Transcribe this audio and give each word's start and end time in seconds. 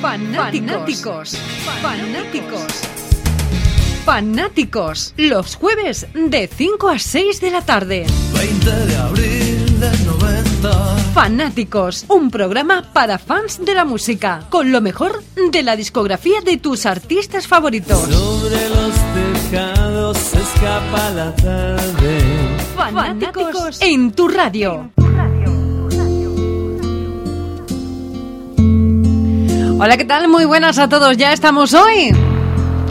Fanáticos. 0.00 1.36
Fanáticos. 1.82 2.66
Fanáticos. 4.04 5.14
Los 5.16 5.56
jueves 5.56 6.06
de 6.14 6.48
5 6.48 6.88
a 6.88 6.98
6 6.98 7.40
de 7.40 7.50
la 7.50 7.62
tarde. 7.62 8.06
20 8.34 8.70
de 8.70 8.96
abril 8.96 9.80
del 9.80 10.06
90. 10.06 10.96
Fanáticos. 11.14 12.04
Un 12.08 12.30
programa 12.30 12.92
para 12.92 13.18
fans 13.18 13.64
de 13.64 13.74
la 13.74 13.84
música. 13.84 14.46
Con 14.50 14.70
lo 14.70 14.80
mejor 14.80 15.22
de 15.50 15.62
la 15.62 15.76
discografía 15.76 16.40
de 16.42 16.58
tus 16.58 16.86
artistas 16.86 17.46
favoritos. 17.46 18.00
Sobre 18.00 18.68
los 18.68 18.94
tejados 19.50 20.18
se 20.18 20.38
escapa 20.38 21.10
la 21.10 21.34
tarde. 21.34 22.18
Fanáticos 22.76 23.80
en 23.80 24.12
tu 24.12 24.28
radio. 24.28 24.90
Hola, 29.78 29.98
¿qué 29.98 30.04
tal? 30.06 30.28
Muy 30.28 30.46
buenas 30.46 30.78
a 30.78 30.88
todos. 30.88 31.18
Ya 31.18 31.32
estamos 31.32 31.74
hoy 31.74 32.14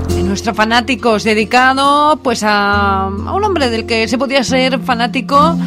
en 0.09 0.28
nuestro 0.28 0.54
Fanáticos 0.54 1.23
dedicado 1.23 2.20
pues 2.22 2.44
a, 2.44 3.06
a 3.06 3.08
un 3.09 3.44
hombre 3.44 3.72
del 3.72 3.88
que 3.88 4.08
se 4.08 4.20
podía 4.20 4.44
ser 4.44 4.80
fanático 4.80 5.58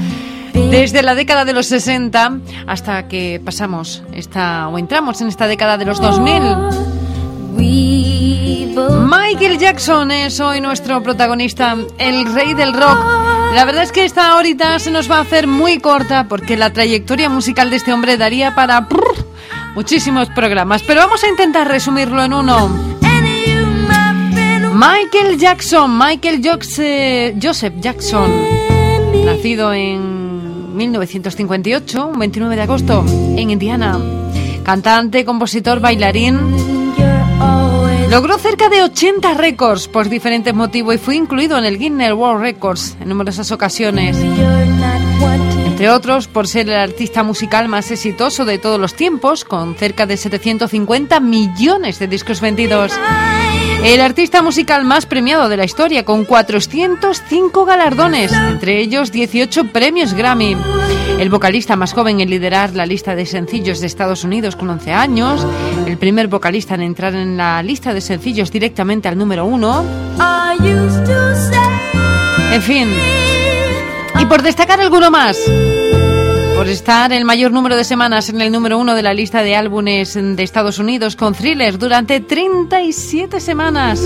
desde 0.53 1.03
la 1.03 1.17
década 1.17 1.45
de 1.45 1.53
los 1.53 1.67
60 1.67 2.39
hasta 2.69 3.09
que 3.09 3.41
pasamos 3.45 4.03
esta 4.12 4.69
o 4.69 4.79
entramos 4.79 5.20
en 5.20 5.27
esta 5.29 5.48
década 5.48 5.77
de 5.77 5.87
los 5.87 6.01
2000. 6.01 6.42
Michael 9.09 9.59
Jackson 9.59 10.12
es 10.12 10.39
hoy 10.39 10.61
nuestro 10.61 11.03
protagonista, 11.03 11.77
el 11.98 12.33
rey 12.33 12.55
del 12.55 12.73
rock. 12.75 12.98
La 13.55 13.64
verdad 13.64 13.83
es 13.83 13.91
que 13.91 14.05
esta 14.05 14.37
horita 14.37 14.79
se 14.79 14.92
nos 14.92 15.11
va 15.11 15.19
a 15.19 15.23
hacer 15.23 15.48
muy 15.48 15.79
corta 15.79 16.29
porque 16.29 16.57
la 16.57 16.73
trayectoria 16.73 17.29
musical 17.29 17.70
de 17.70 17.77
este 17.77 17.92
hombre 17.92 18.17
daría 18.17 18.55
para 18.55 18.87
muchísimos 19.74 20.28
programas, 20.30 20.83
pero 20.83 21.00
vamos 21.00 21.22
a 21.24 21.28
intentar 21.28 21.69
resumirlo 21.69 22.24
en 22.24 22.33
uno. 22.33 22.69
Michael 24.74 25.38
Jackson, 25.38 25.98
Michael 25.98 26.41
Joseph 26.42 27.74
Jackson, 27.80 28.30
nacido 29.24 29.72
en 29.72 30.77
1958, 30.77 32.06
un 32.06 32.19
29 32.19 32.56
de 32.56 32.62
agosto, 32.62 33.05
en 33.36 33.50
Indiana. 33.50 33.98
Cantante, 34.62 35.24
compositor, 35.24 35.80
bailarín. 35.80 36.39
Logró 38.11 38.39
cerca 38.39 38.69
de 38.69 38.83
80 38.83 39.34
récords 39.34 39.89
por 39.89 40.08
diferentes 40.08 40.55
motivos 40.55 40.94
y 40.94 40.98
fue 40.98 41.16
incluido 41.16 41.58
en 41.58 41.64
el 41.64 41.78
Guinness 41.78 42.12
World 42.12 42.41
Records 42.41 42.96
en 43.00 43.08
numerosas 43.08 43.50
ocasiones. 43.50 44.16
Entre 45.79 45.91
otros, 45.91 46.27
por 46.27 46.48
ser 46.48 46.69
el 46.69 46.75
artista 46.75 47.23
musical 47.23 47.69
más 47.69 47.93
exitoso 47.93 48.45
de 48.45 48.59
todos 48.59 48.81
los 48.81 48.95
tiempos, 48.95 49.45
con 49.45 49.77
cerca 49.77 50.07
de 50.07 50.17
750 50.17 51.20
millones 51.20 52.01
de 52.01 52.09
discos 52.09 52.41
vendidos. 52.41 52.91
El 53.85 54.01
artista 54.01 54.43
musical 54.43 54.85
más 54.85 55.07
premiado 55.07 55.48
de 55.48 55.57
la 55.57 55.65
historia, 55.65 56.05
con 56.05 56.25
405 56.25 57.64
galardones, 57.64 58.33
entre 58.33 58.80
ellos 58.80 59.13
18 59.13 59.69
premios 59.69 60.14
Grammy. 60.14 60.57
El 61.20 61.30
vocalista 61.30 61.77
más 61.77 61.92
joven 61.92 62.20
en 62.20 62.29
liderar 62.29 62.75
la 62.75 62.85
lista 62.85 63.14
de 63.14 63.25
sencillos 63.25 63.79
de 63.79 63.86
Estados 63.86 64.25
Unidos 64.25 64.57
con 64.57 64.69
11 64.70 64.92
años. 64.92 65.47
El 65.86 65.97
primer 65.97 66.27
vocalista 66.27 66.75
en 66.75 66.83
entrar 66.83 67.14
en 67.14 67.36
la 67.36 67.63
lista 67.63 67.95
de 67.95 68.01
sencillos 68.01 68.51
directamente 68.51 69.07
al 69.07 69.17
número 69.17 69.47
uno. 69.47 69.85
En 72.51 72.63
fin. 72.63 72.89
Y 74.20 74.27
por 74.27 74.42
destacar 74.42 74.81
alguno 74.81 75.11
más. 75.11 75.39
Por 76.58 76.69
estar 76.69 77.13
el 77.13 77.24
mayor 77.24 77.52
número 77.52 77.77
de 77.77 77.85
semanas 77.85 78.30
en 78.30 78.41
el 78.41 78.51
número 78.51 78.80
uno 78.80 78.96
de 78.96 79.02
la 79.05 79.14
lista 79.14 79.45
de 79.45 79.55
álbumes 79.55 80.14
de 80.14 80.42
Estados 80.42 80.80
Unidos 80.80 81.14
con 81.14 81.33
Thriller 81.33 81.79
durante 81.79 82.19
37 82.19 83.39
semanas. 83.39 84.01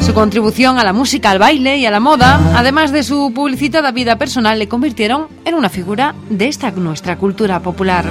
Su 0.00 0.14
contribución 0.14 0.78
a 0.78 0.84
la 0.84 0.92
música, 0.92 1.32
al 1.32 1.40
baile 1.40 1.78
y 1.78 1.86
a 1.86 1.90
la 1.90 1.98
moda, 1.98 2.40
además 2.54 2.92
de 2.92 3.02
su 3.02 3.32
publicitada 3.34 3.90
vida 3.90 4.16
personal, 4.16 4.60
le 4.60 4.68
convirtieron 4.68 5.26
en 5.44 5.56
una 5.56 5.70
figura 5.70 6.14
de 6.30 6.46
esta 6.46 6.70
nuestra 6.70 7.18
cultura 7.18 7.58
popular. 7.58 8.04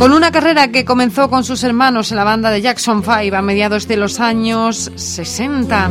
Con 0.00 0.14
una 0.14 0.32
carrera 0.32 0.68
que 0.68 0.86
comenzó 0.86 1.28
con 1.28 1.44
sus 1.44 1.62
hermanos 1.62 2.10
en 2.10 2.16
la 2.16 2.24
banda 2.24 2.50
de 2.50 2.62
Jackson 2.62 3.02
5 3.04 3.36
a 3.36 3.42
mediados 3.42 3.86
de 3.86 3.98
los 3.98 4.18
años 4.18 4.90
60. 4.94 5.90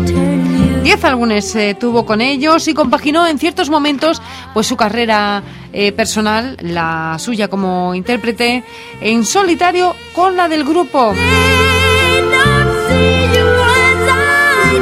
Diez 0.82 1.04
álbumes 1.04 1.56
eh, 1.56 1.78
tuvo 1.80 2.08
con 2.08 2.20
ellos 2.20 2.68
y 2.68 2.74
compaginó 2.74 3.28
en 3.28 3.38
ciertos 3.38 3.70
momentos 3.70 4.20
pues 4.56 4.66
su 4.66 4.76
carrera 4.76 5.44
eh, 5.74 5.92
personal, 5.92 6.58
la 6.60 7.18
suya 7.20 7.50
como 7.50 7.94
intérprete, 7.94 8.64
en 9.00 9.24
solitario 9.26 9.96
con 10.16 10.36
la 10.36 10.50
del 10.50 10.64
grupo. 10.64 11.14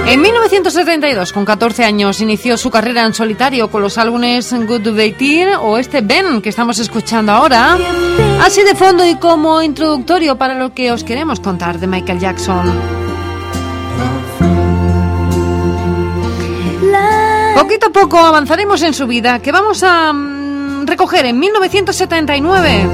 En 0.10 0.22
1972, 0.22 1.34
con 1.34 1.44
14 1.44 1.84
años, 1.84 2.22
inició 2.22 2.56
su 2.58 2.72
carrera 2.72 3.06
en 3.06 3.14
solitario 3.14 3.70
con 3.70 3.82
los 3.82 3.98
álbumes 3.98 4.54
Good 4.54 4.82
to 4.82 4.94
Be 4.94 5.12
Teen 5.12 5.50
o 5.60 5.78
este 5.78 6.00
Ben 6.00 6.42
que 6.42 6.48
estamos 6.48 6.80
escuchando 6.80 7.34
ahora. 7.34 7.78
Así 8.42 8.64
de 8.64 8.74
fondo 8.74 9.06
y 9.06 9.16
como 9.16 9.62
introductorio 9.62 10.38
para 10.38 10.54
lo 10.54 10.74
que 10.74 10.94
os 10.94 11.04
queremos 11.04 11.42
contar 11.42 11.78
de 11.78 11.88
Michael 11.88 12.20
Jackson. 12.20 12.74
Poquito 17.56 17.88
a 17.88 17.90
poco 17.90 18.18
avanzaremos 18.18 18.82
en 18.84 18.94
su 18.94 19.08
vida, 19.08 19.40
que 19.40 19.52
vamos 19.52 19.84
a 19.84 20.14
mm, 20.14 20.88
recoger 20.88 21.26
en 21.26 21.38
1979 21.38 22.88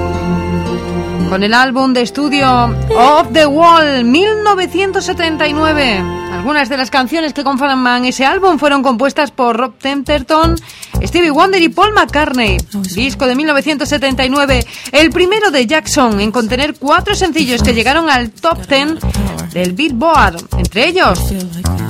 con 1.34 1.42
el 1.42 1.56
álbum 1.56 1.94
de 1.94 2.04
estudio 2.04 2.48
Off 2.96 3.34
the 3.34 3.48
Wall 3.48 4.04
1979. 4.04 5.98
Algunas 6.32 6.70
de 6.70 6.78
las 6.78 6.92
canciones 6.92 7.34
que 7.34 7.44
conforman 7.44 8.06
ese 8.06 8.24
álbum 8.24 8.60
fueron 8.60 8.84
compuestas 8.84 9.32
por 9.32 9.58
Rob 9.58 9.74
Templeton, 9.80 10.56
Stevie 11.02 11.32
Wonder 11.32 11.60
y 11.60 11.70
Paul 11.70 11.92
McCartney. 11.94 12.58
Disco 12.94 13.26
de 13.26 13.34
1979, 13.34 14.64
el 14.92 15.10
primero 15.10 15.50
de 15.50 15.66
Jackson 15.66 16.20
en 16.20 16.32
contener 16.32 16.76
cuatro 16.76 17.16
sencillos 17.16 17.64
que 17.64 17.74
llegaron 17.74 18.12
al 18.12 18.30
top 18.30 18.68
10 18.68 19.00
del 19.54 19.74
Billboard, 19.74 20.38
entre 20.60 20.90
ellos 20.90 21.20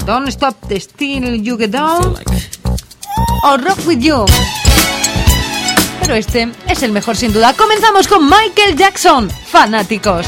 Don't 0.06 0.30
Stop 0.30 0.56
the 0.70 0.80
Still 0.80 1.44
You 1.44 1.58
Get 1.58 1.72
Down 1.72 2.16
o 3.44 3.58
Rock 3.58 3.80
With 3.88 4.00
You. 4.00 4.24
Este 6.14 6.50
es 6.68 6.84
el 6.84 6.92
mejor 6.92 7.16
sin 7.16 7.34
duda. 7.34 7.54
Comenzamos 7.54 8.08
con 8.08 8.30
Michael 8.30 8.76
Jackson, 8.76 9.30
fanáticos. 9.30 10.28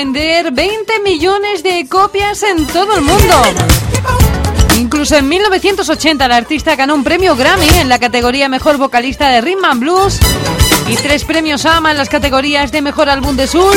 Vender 0.00 0.50
20 0.50 1.00
millones 1.00 1.62
de 1.62 1.86
copias 1.86 2.42
en 2.42 2.66
todo 2.66 2.94
el 2.94 3.02
mundo. 3.02 3.34
Incluso 4.78 5.14
en 5.16 5.28
1980 5.28 6.24
el 6.24 6.32
artista 6.32 6.74
ganó 6.74 6.94
un 6.94 7.04
premio 7.04 7.36
Grammy 7.36 7.68
en 7.68 7.90
la 7.90 7.98
categoría 7.98 8.48
Mejor 8.48 8.78
Vocalista 8.78 9.28
de 9.28 9.42
Rhythm 9.42 9.62
and 9.66 9.80
Blues 9.80 10.18
y 10.88 10.96
tres 10.96 11.24
premios 11.24 11.66
AMA 11.66 11.90
en 11.90 11.98
las 11.98 12.08
categorías 12.08 12.72
de 12.72 12.80
Mejor 12.80 13.10
Álbum 13.10 13.36
de 13.36 13.46
Soul, 13.46 13.76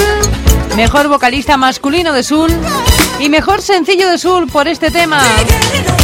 Mejor 0.78 1.10
Vocalista 1.10 1.58
Masculino 1.58 2.14
de 2.14 2.24
Soul 2.24 2.52
y 3.20 3.28
Mejor 3.28 3.62
Sencillo 3.62 4.10
de 4.10 4.18
Soul 4.18 4.48
por 4.48 4.70
este 4.70 4.92
tema. 4.92 5.22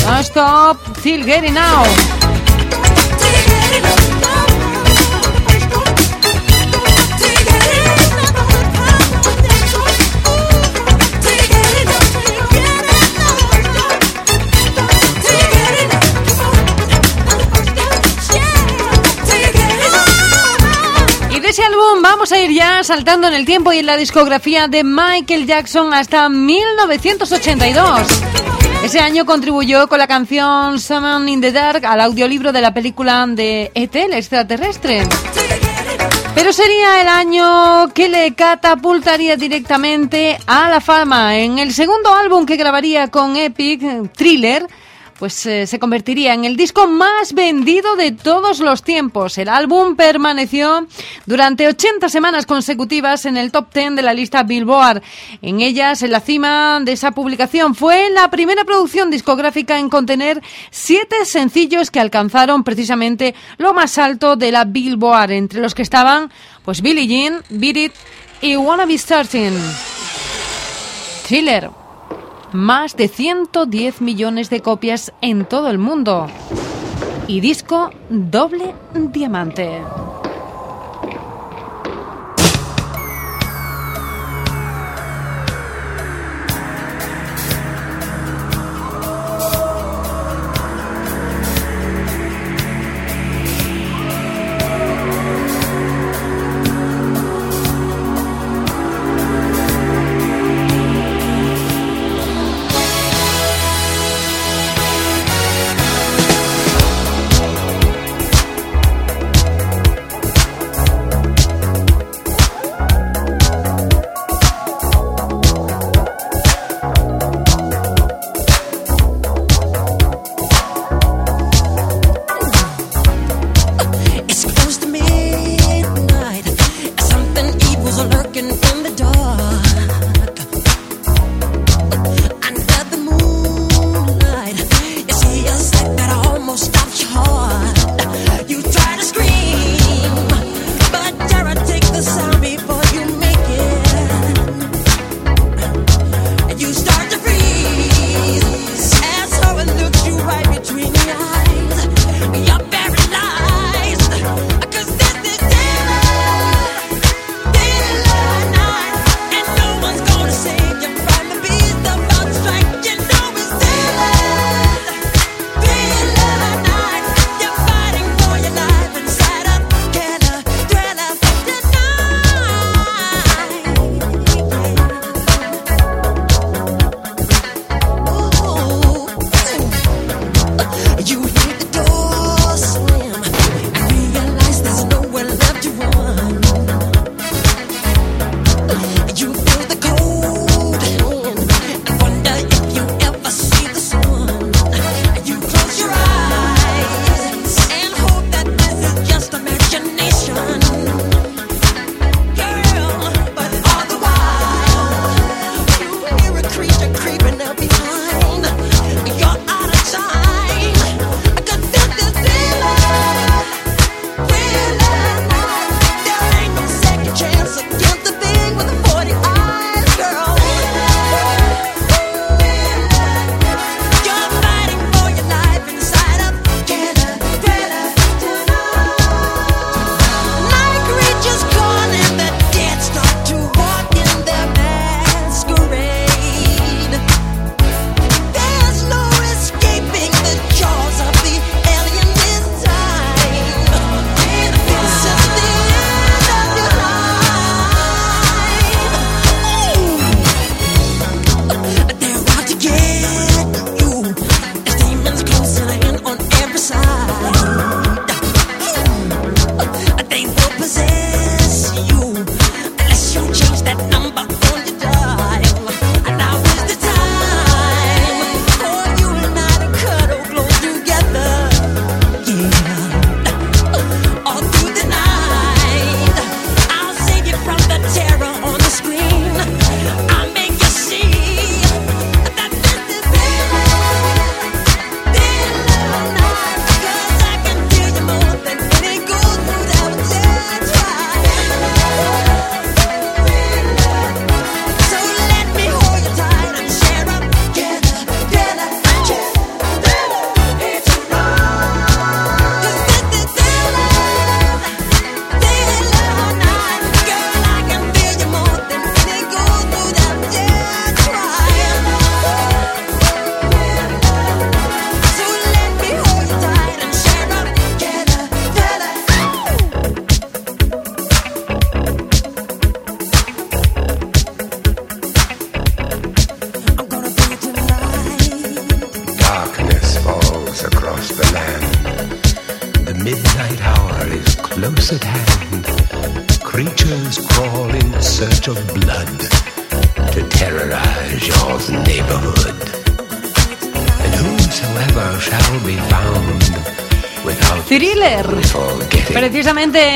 No 0.06 0.20
stop, 0.20 0.98
still 0.98 1.24
getting 1.24 1.58
out. 1.58 2.19
A 22.32 22.40
ir 22.40 22.52
ya 22.52 22.84
saltando 22.84 23.28
en 23.28 23.34
el 23.34 23.46
tiempo 23.46 23.74
y 23.74 23.80
en 23.80 23.86
la 23.86 23.98
discografía 23.98 24.68
de 24.68 24.84
Michael 24.84 25.48
Jackson 25.48 25.94
hasta 25.94 26.30
1982. 26.30 28.02
Ese 28.84 29.00
año 29.00 29.26
contribuyó 29.26 29.88
con 29.88 30.00
la 30.00 30.08
canción 30.08 30.80
Summon 30.80 31.28
in 31.28 31.42
the 31.42 31.52
Dark 31.52 31.86
al 31.86 32.02
audiolibro 32.02 32.52
de 32.52 32.62
la 32.62 32.74
película 32.74 33.26
de 33.28 33.72
ET, 33.74 33.96
extraterrestre. 33.96 35.08
Pero 36.36 36.54
sería 36.54 37.02
el 37.02 37.08
año 37.08 37.94
que 37.94 38.10
le 38.10 38.34
catapultaría 38.36 39.36
directamente 39.36 40.38
a 40.46 40.70
la 40.70 40.82
fama. 40.82 41.38
En 41.38 41.58
el 41.58 41.74
segundo 41.74 42.14
álbum 42.14 42.46
que 42.46 42.58
grabaría 42.58 43.08
con 43.08 43.38
Epic, 43.38 44.12
Thriller, 44.16 44.68
pues 45.20 45.46
eh, 45.46 45.68
se 45.68 45.80
convertiría 45.80 46.34
en 46.34 46.46
el 46.46 46.56
disco 46.56 46.88
más 46.88 47.34
vendido 47.34 47.98
de 47.98 48.14
todos 48.14 48.62
los 48.62 48.84
tiempos. 48.84 49.38
El 49.38 49.50
álbum 49.50 49.98
permaneció 49.98 50.88
durante 51.26 51.68
80 51.68 52.08
semanas 52.08 52.46
consecutivas 52.46 53.26
en 53.26 53.36
el 53.36 53.52
top 53.52 53.74
10 53.74 53.98
de 53.98 54.02
la 54.02 54.14
lista 54.14 54.44
Billboard. 54.44 55.04
En 55.42 55.60
ellas, 55.60 56.02
en 56.04 56.12
la 56.12 56.22
cima 56.22 56.80
de 56.82 56.94
esa 56.94 57.12
publicación, 57.12 57.76
fue 57.76 58.10
la 58.10 58.30
primera 58.30 58.64
producción 58.64 59.12
discográfica 59.12 59.78
en 59.78 59.90
contener 59.90 60.42
siete 60.72 61.26
sencillos 61.26 61.92
que 61.92 62.00
alcanzaron 62.00 62.64
precisamente 62.64 63.36
lo 63.58 63.74
más 63.74 63.98
alto 63.98 64.38
de 64.38 64.54
la 64.54 64.64
Billboard, 64.64 65.32
entre 65.32 65.60
los 65.60 65.76
que 65.76 65.82
estaban 65.82 66.32
pues 66.64 66.82
Billie 66.82 67.08
Jean, 67.08 67.44
Beat 67.50 67.78
It 67.78 67.94
y 68.42 68.56
Wanna 68.56 68.86
Be 68.86 68.98
Starting. 68.98 69.54
Thriller 71.28 71.70
más 72.54 72.96
de 72.98 73.08
110 73.08 74.02
millones 74.02 74.50
de 74.50 74.62
copias 74.62 75.14
en 75.22 75.46
todo 75.46 75.70
el 75.70 75.78
mundo. 75.78 76.28
Y 77.28 77.42
disco 77.42 77.92
doble 78.10 78.74
diamante. 78.94 79.82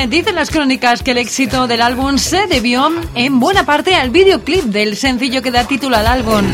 Dicen 0.07 0.35
las 0.35 0.49
crónicas 0.49 1.03
que 1.03 1.11
el 1.11 1.17
éxito 1.17 1.67
del 1.67 1.81
álbum 1.81 2.17
se 2.17 2.47
debió 2.47 2.89
en 3.15 3.41
buena 3.41 3.65
parte 3.65 3.95
al 3.95 4.11
videoclip 4.11 4.63
del 4.63 4.95
sencillo 4.95 5.41
que 5.41 5.51
da 5.51 5.65
título 5.65 5.97
al 5.97 6.07
álbum. 6.07 6.45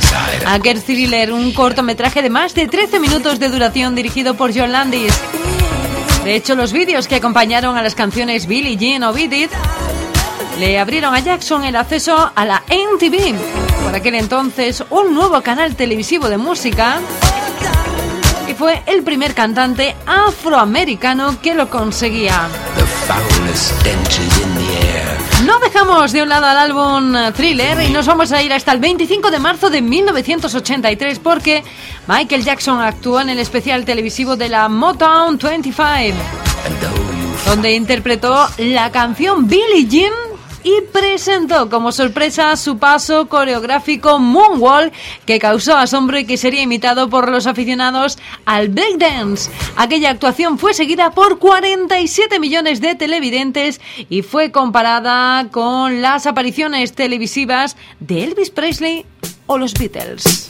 Aquel 0.47 0.81
Thriller, 0.81 1.31
un 1.31 1.53
cortometraje 1.53 2.23
de 2.23 2.31
más 2.31 2.55
de 2.55 2.67
13 2.67 2.99
minutos 2.99 3.39
de 3.39 3.49
duración 3.49 3.93
dirigido 3.93 4.33
por 4.33 4.51
John 4.51 4.71
Landis. 4.71 5.13
De 6.23 6.33
hecho, 6.33 6.55
los 6.55 6.73
vídeos 6.73 7.07
que 7.07 7.17
acompañaron 7.17 7.77
a 7.77 7.83
las 7.83 7.93
canciones 7.93 8.47
Billie 8.47 8.77
Jean 8.77 9.03
o 9.03 9.13
Beat 9.13 9.33
It 9.33 9.51
le 10.57 10.79
abrieron 10.79 11.13
a 11.13 11.19
Jackson 11.19 11.63
el 11.65 11.75
acceso 11.75 12.31
a 12.33 12.45
la 12.45 12.63
MTV, 12.67 13.35
por 13.83 13.93
aquel 13.93 14.15
entonces 14.15 14.83
un 14.89 15.13
nuevo 15.13 15.39
canal 15.41 15.75
televisivo 15.75 16.29
de 16.29 16.37
música 16.37 16.99
y 18.47 18.55
fue 18.55 18.81
el 18.87 19.03
primer 19.03 19.35
cantante 19.35 19.95
afroamericano 20.07 21.39
que 21.39 21.53
lo 21.53 21.69
conseguía. 21.69 22.49
No 25.43 25.59
dejamos 25.59 26.11
de 26.11 26.21
un 26.21 26.29
lado 26.29 26.45
al 26.45 26.57
álbum 26.57 27.15
Thriller 27.35 27.81
y 27.81 27.89
nos 27.89 28.05
vamos 28.05 28.31
a 28.31 28.43
ir 28.43 28.53
hasta 28.53 28.71
el 28.73 28.79
25 28.79 29.31
de 29.31 29.39
marzo 29.39 29.71
de 29.71 29.81
1983 29.81 31.17
porque 31.17 31.63
Michael 32.07 32.43
Jackson 32.43 32.79
actuó 32.79 33.21
en 33.21 33.29
el 33.29 33.39
especial 33.39 33.85
televisivo 33.85 34.35
de 34.35 34.49
la 34.49 34.69
Motown 34.69 35.39
25, 35.41 36.15
donde 37.47 37.73
interpretó 37.73 38.47
la 38.59 38.91
canción 38.91 39.47
Billie 39.47 39.87
Jean 39.87 40.28
y 40.63 40.81
presentó 40.91 41.69
como 41.69 41.91
sorpresa 41.91 42.55
su 42.55 42.77
paso 42.77 43.27
coreográfico 43.27 44.19
Moonwalk 44.19 44.93
que 45.25 45.39
causó 45.39 45.77
asombro 45.77 46.19
y 46.19 46.25
que 46.25 46.37
sería 46.37 46.61
imitado 46.61 47.09
por 47.09 47.29
los 47.29 47.47
aficionados 47.47 48.17
al 48.45 48.69
breakdance. 48.69 49.49
Aquella 49.75 50.09
actuación 50.09 50.57
fue 50.59 50.73
seguida 50.73 51.11
por 51.11 51.39
47 51.39 52.39
millones 52.39 52.81
de 52.81 52.95
televidentes 52.95 53.79
y 54.09 54.21
fue 54.21 54.51
comparada 54.51 55.49
con 55.51 56.01
las 56.01 56.25
apariciones 56.25 56.93
televisivas 56.93 57.77
de 57.99 58.23
Elvis 58.23 58.49
Presley 58.49 59.05
o 59.47 59.57
los 59.57 59.73
Beatles. 59.73 60.49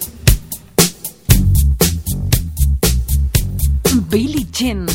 Billie 4.09 4.45
Jean. 4.51 4.87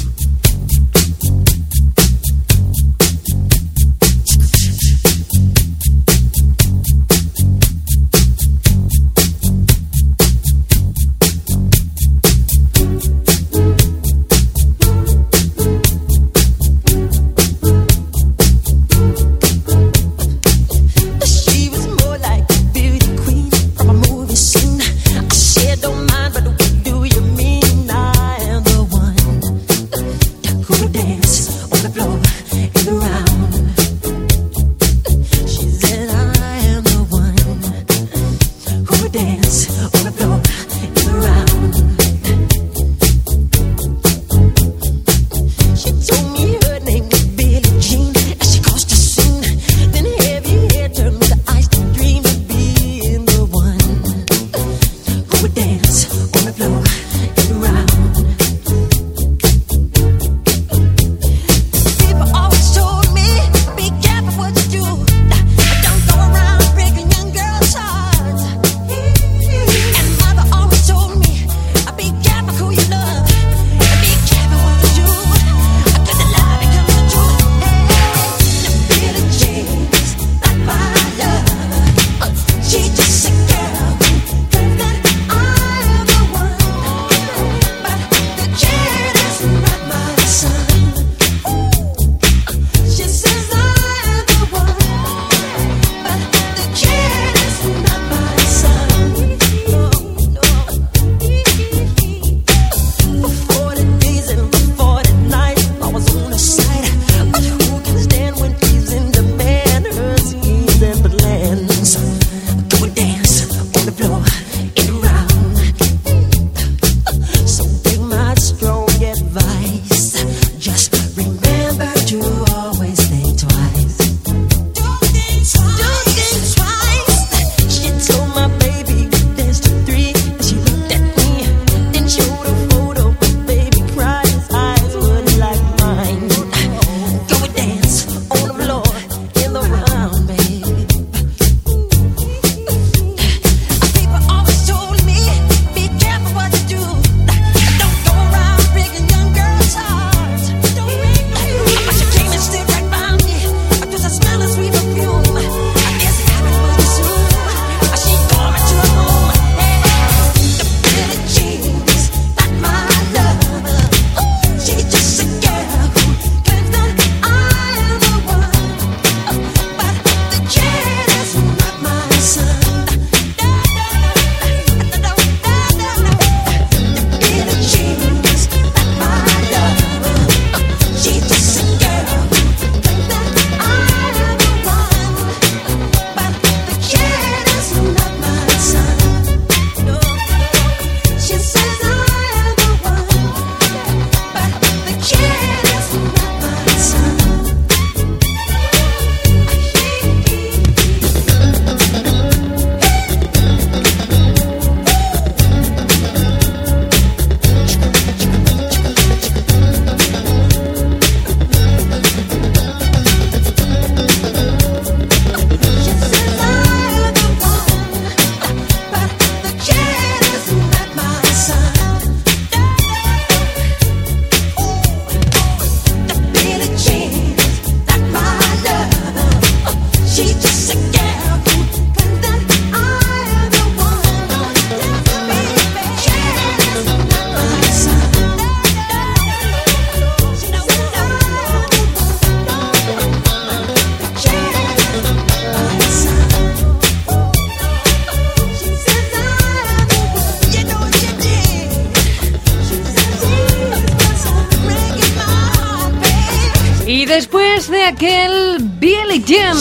Aquel 257.87 258.59
Billy 258.79 259.23
Jean, 259.25 259.57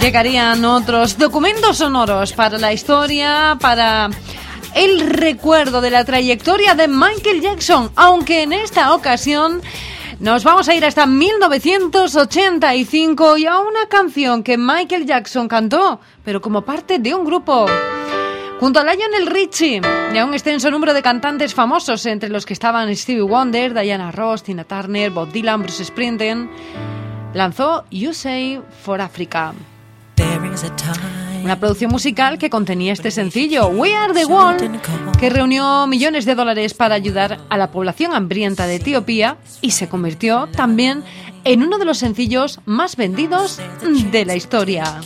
llegarían 0.00 0.64
otros 0.64 1.16
documentos 1.16 1.76
sonoros 1.78 2.32
para 2.32 2.58
la 2.58 2.72
historia, 2.72 3.56
para 3.60 4.10
el 4.74 5.08
recuerdo 5.08 5.80
de 5.80 5.90
la 5.90 6.04
trayectoria 6.04 6.74
de 6.74 6.88
Michael 6.88 7.40
Jackson, 7.40 7.92
aunque 7.94 8.42
en 8.42 8.52
esta 8.52 8.92
ocasión 8.94 9.62
nos 10.18 10.42
vamos 10.42 10.68
a 10.68 10.74
ir 10.74 10.84
hasta 10.84 11.06
1985 11.06 13.36
y 13.36 13.46
a 13.46 13.60
una 13.60 13.86
canción 13.88 14.42
que 14.42 14.58
Michael 14.58 15.06
Jackson 15.06 15.46
cantó, 15.46 16.00
pero 16.24 16.40
como 16.40 16.62
parte 16.62 16.98
de 16.98 17.14
un 17.14 17.24
grupo. 17.24 17.66
Junto 18.58 18.80
a 18.80 18.84
Lionel 18.84 19.26
Richie 19.26 19.80
y 20.12 20.18
a 20.18 20.24
un 20.24 20.34
extenso 20.34 20.68
número 20.70 20.94
de 20.94 21.02
cantantes 21.02 21.54
famosos, 21.54 22.06
entre 22.06 22.30
los 22.30 22.46
que 22.46 22.52
estaban 22.52 22.94
Stevie 22.96 23.22
Wonder, 23.22 23.74
Diana 23.74 24.12
Ross, 24.12 24.42
Tina 24.42 24.64
Turner, 24.64 25.10
Bob 25.10 25.30
Dylan, 25.32 25.62
Bruce 25.62 25.84
Springsteen, 25.84 26.48
lanzó 27.34 27.84
You 27.90 28.12
Say 28.14 28.60
for 28.82 29.00
Africa. 29.00 29.54
Una 31.42 31.58
producción 31.58 31.90
musical 31.90 32.38
que 32.38 32.50
contenía 32.50 32.92
este 32.92 33.10
sencillo, 33.10 33.66
We 33.66 33.94
Are 33.94 34.14
the 34.14 34.26
One, 34.26 34.80
que 35.18 35.28
reunió 35.28 35.86
millones 35.86 36.24
de 36.24 36.34
dólares 36.36 36.74
para 36.74 36.94
ayudar 36.94 37.40
a 37.48 37.56
la 37.56 37.70
población 37.72 38.14
hambrienta 38.14 38.66
de 38.66 38.76
Etiopía 38.76 39.38
y 39.60 39.72
se 39.72 39.88
convirtió 39.88 40.48
también 40.54 41.02
en 41.44 41.62
uno 41.62 41.78
de 41.78 41.84
los 41.84 41.98
sencillos 41.98 42.60
más 42.64 42.96
vendidos 42.96 43.60
de 44.12 44.24
la 44.24 44.36
historia. 44.36 45.00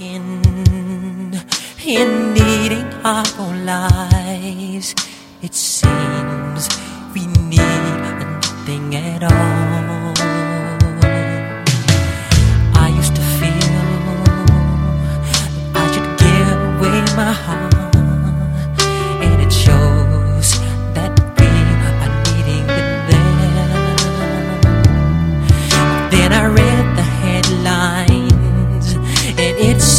in 1.87 2.35
needing 2.35 2.85
our 3.05 3.25
own 3.39 3.65
lives. 3.65 4.93
It 5.41 5.55
seems 5.55 6.69
we 7.15 7.27
need 7.49 7.59
nothing 7.59 8.97
at 8.97 9.23
all. 9.23 9.96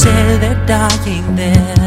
Said 0.07 0.41
they're 0.41 0.65
dying 0.65 1.35
there. 1.35 1.86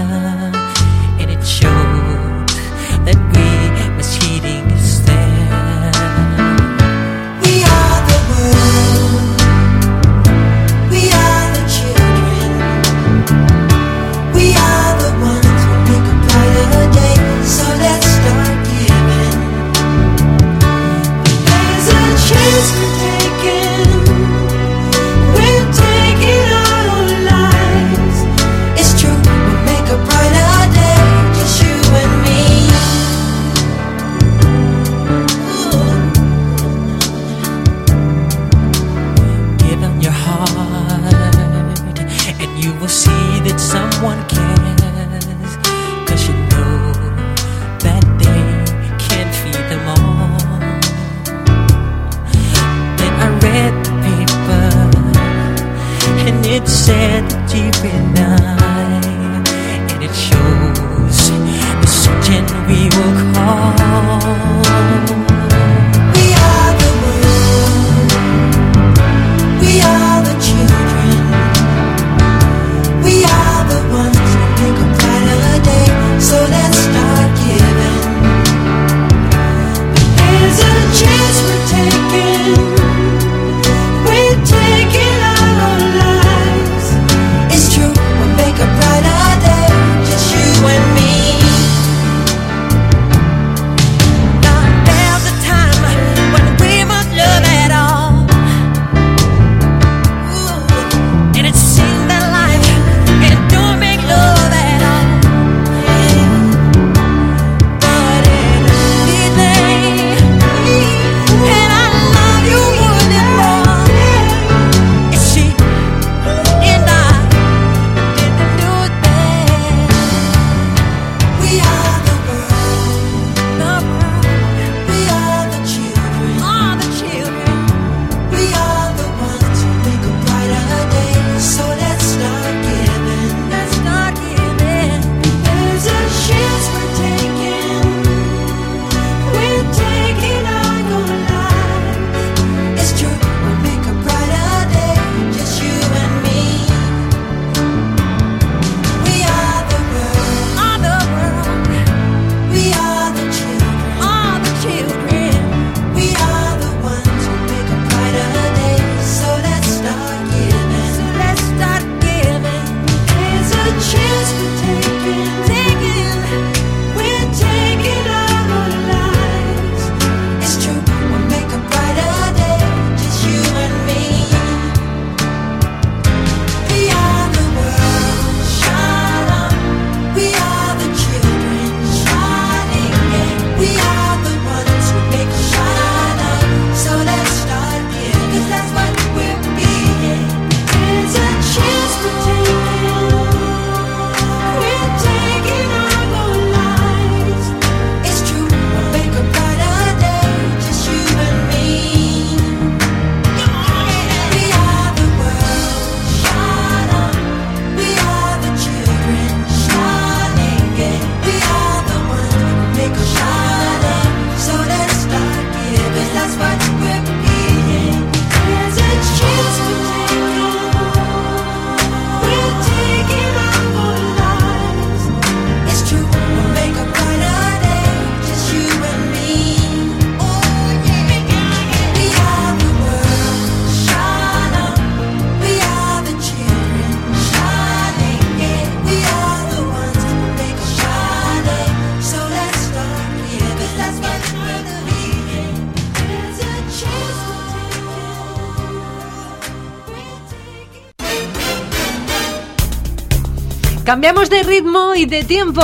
Cambiamos 254.01 254.31
de 254.31 254.43
ritmo 254.45 254.95
y 254.95 255.05
de 255.05 255.25
tiempo. 255.25 255.61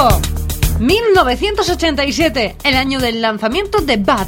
1987, 0.79 2.57
el 2.65 2.77
año 2.77 3.01
del 3.01 3.23
lanzamiento 3.23 3.81
de 3.81 3.97
Bad. 3.97 4.27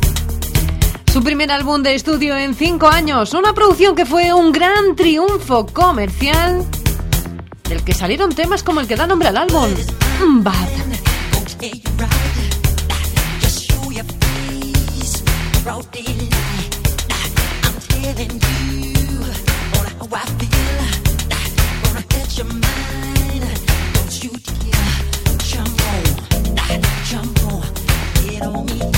Su 1.13 1.23
primer 1.23 1.53
álbum 1.53 1.83
de 1.83 1.95
estudio 1.95 2.35
en 2.35 2.55
cinco 2.55 2.89
años, 2.89 3.35
una 3.35 3.53
producción 3.53 3.95
que 3.95 4.07
fue 4.07 4.33
un 4.33 4.51
gran 4.51 4.97
triunfo 4.97 5.67
comercial, 5.67 6.65
del 7.69 7.85
que 7.85 7.93
salieron 7.93 8.35
temas 8.35 8.63
como 8.63 8.81
el 8.81 8.89
que 8.89 8.97
da 8.97 9.07
nombre 9.07 9.29
al 9.29 9.37
álbum, 9.37 9.69
Bad. 10.43 10.78
know 28.51 28.65
me. 28.65 28.98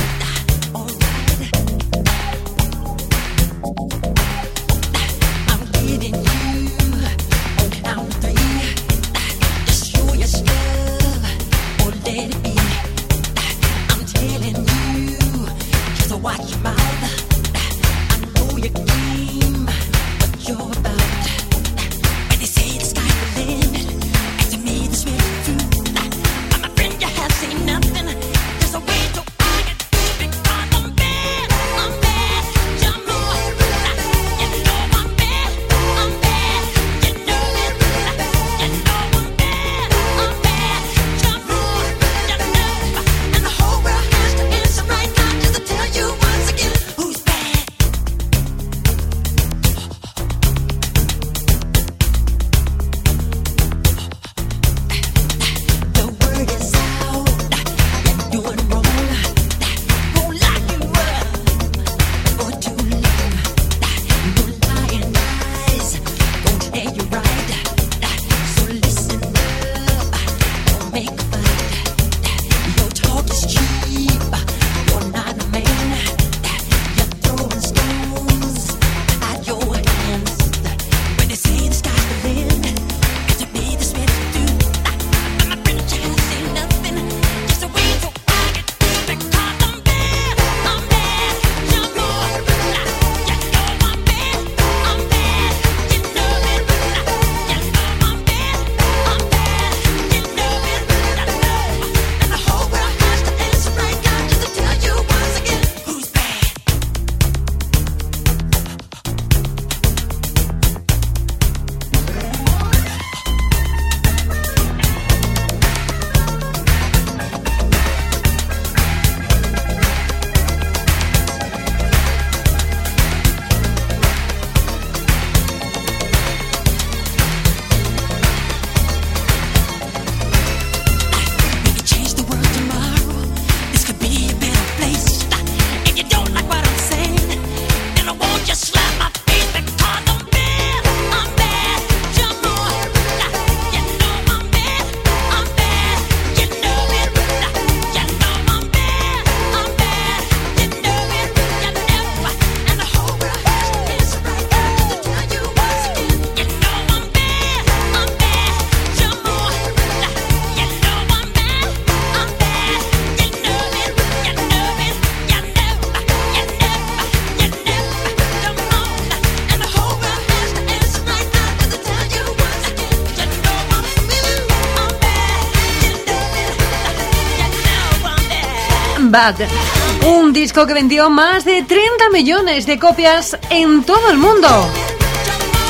Un 180.07 180.33
disco 180.33 180.66
que 180.66 180.75
vendió 180.75 181.11
más 181.11 181.45
de 181.45 181.62
30 181.62 182.11
millones 182.11 182.66
de 182.66 182.79
copias 182.79 183.38
en 183.51 183.85
todo 183.85 184.11
el 184.11 184.19
mundo. 184.19 184.49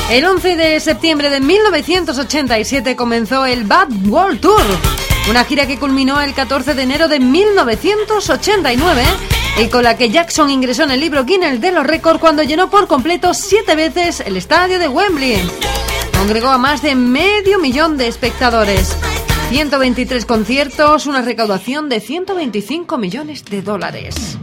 El 0.09 0.25
11 0.25 0.55
de 0.55 0.79
septiembre 0.79 1.29
de 1.29 1.39
1987 1.39 2.95
comenzó 2.95 3.45
el 3.45 3.63
Bad 3.63 3.89
World 4.07 4.41
Tour, 4.41 4.61
una 5.29 5.45
gira 5.45 5.67
que 5.67 5.79
culminó 5.79 6.19
el 6.21 6.33
14 6.33 6.73
de 6.73 6.81
enero 6.83 7.07
de 7.07 7.19
1989 7.19 9.03
y 9.57 9.67
con 9.67 9.83
la 9.83 9.97
que 9.97 10.09
Jackson 10.09 10.49
ingresó 10.49 10.83
en 10.83 10.91
el 10.91 10.99
libro 10.99 11.23
Guinness 11.23 11.61
de 11.61 11.71
los 11.71 11.85
récords 11.85 12.19
cuando 12.19 12.43
llenó 12.43 12.69
por 12.69 12.87
completo 12.87 13.33
siete 13.33 13.75
veces 13.75 14.21
el 14.21 14.37
estadio 14.37 14.79
de 14.79 14.87
Wembley. 14.87 15.41
Congregó 16.17 16.49
a 16.49 16.57
más 16.57 16.81
de 16.81 16.95
medio 16.95 17.59
millón 17.59 17.97
de 17.97 18.07
espectadores. 18.07 18.95
123 19.51 20.25
conciertos, 20.25 21.07
una 21.07 21.21
recaudación 21.21 21.89
de 21.89 21.99
125 21.99 22.97
millones 22.97 23.43
de 23.43 23.61
dólares. 23.61 24.37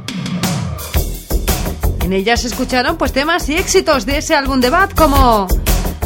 En 2.04 2.12
ellas 2.12 2.42
se 2.42 2.48
escucharon 2.48 2.98
pues 2.98 3.14
temas 3.14 3.48
y 3.48 3.54
éxitos 3.54 4.04
de 4.04 4.18
ese 4.18 4.34
álbum 4.34 4.60
de 4.60 4.68
Bad 4.68 4.90
como 4.90 5.46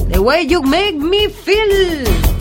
The 0.08 0.20
Way 0.20 0.46
You 0.46 0.62
Make 0.62 0.98
Me 0.98 1.28
Feel. 1.28 2.31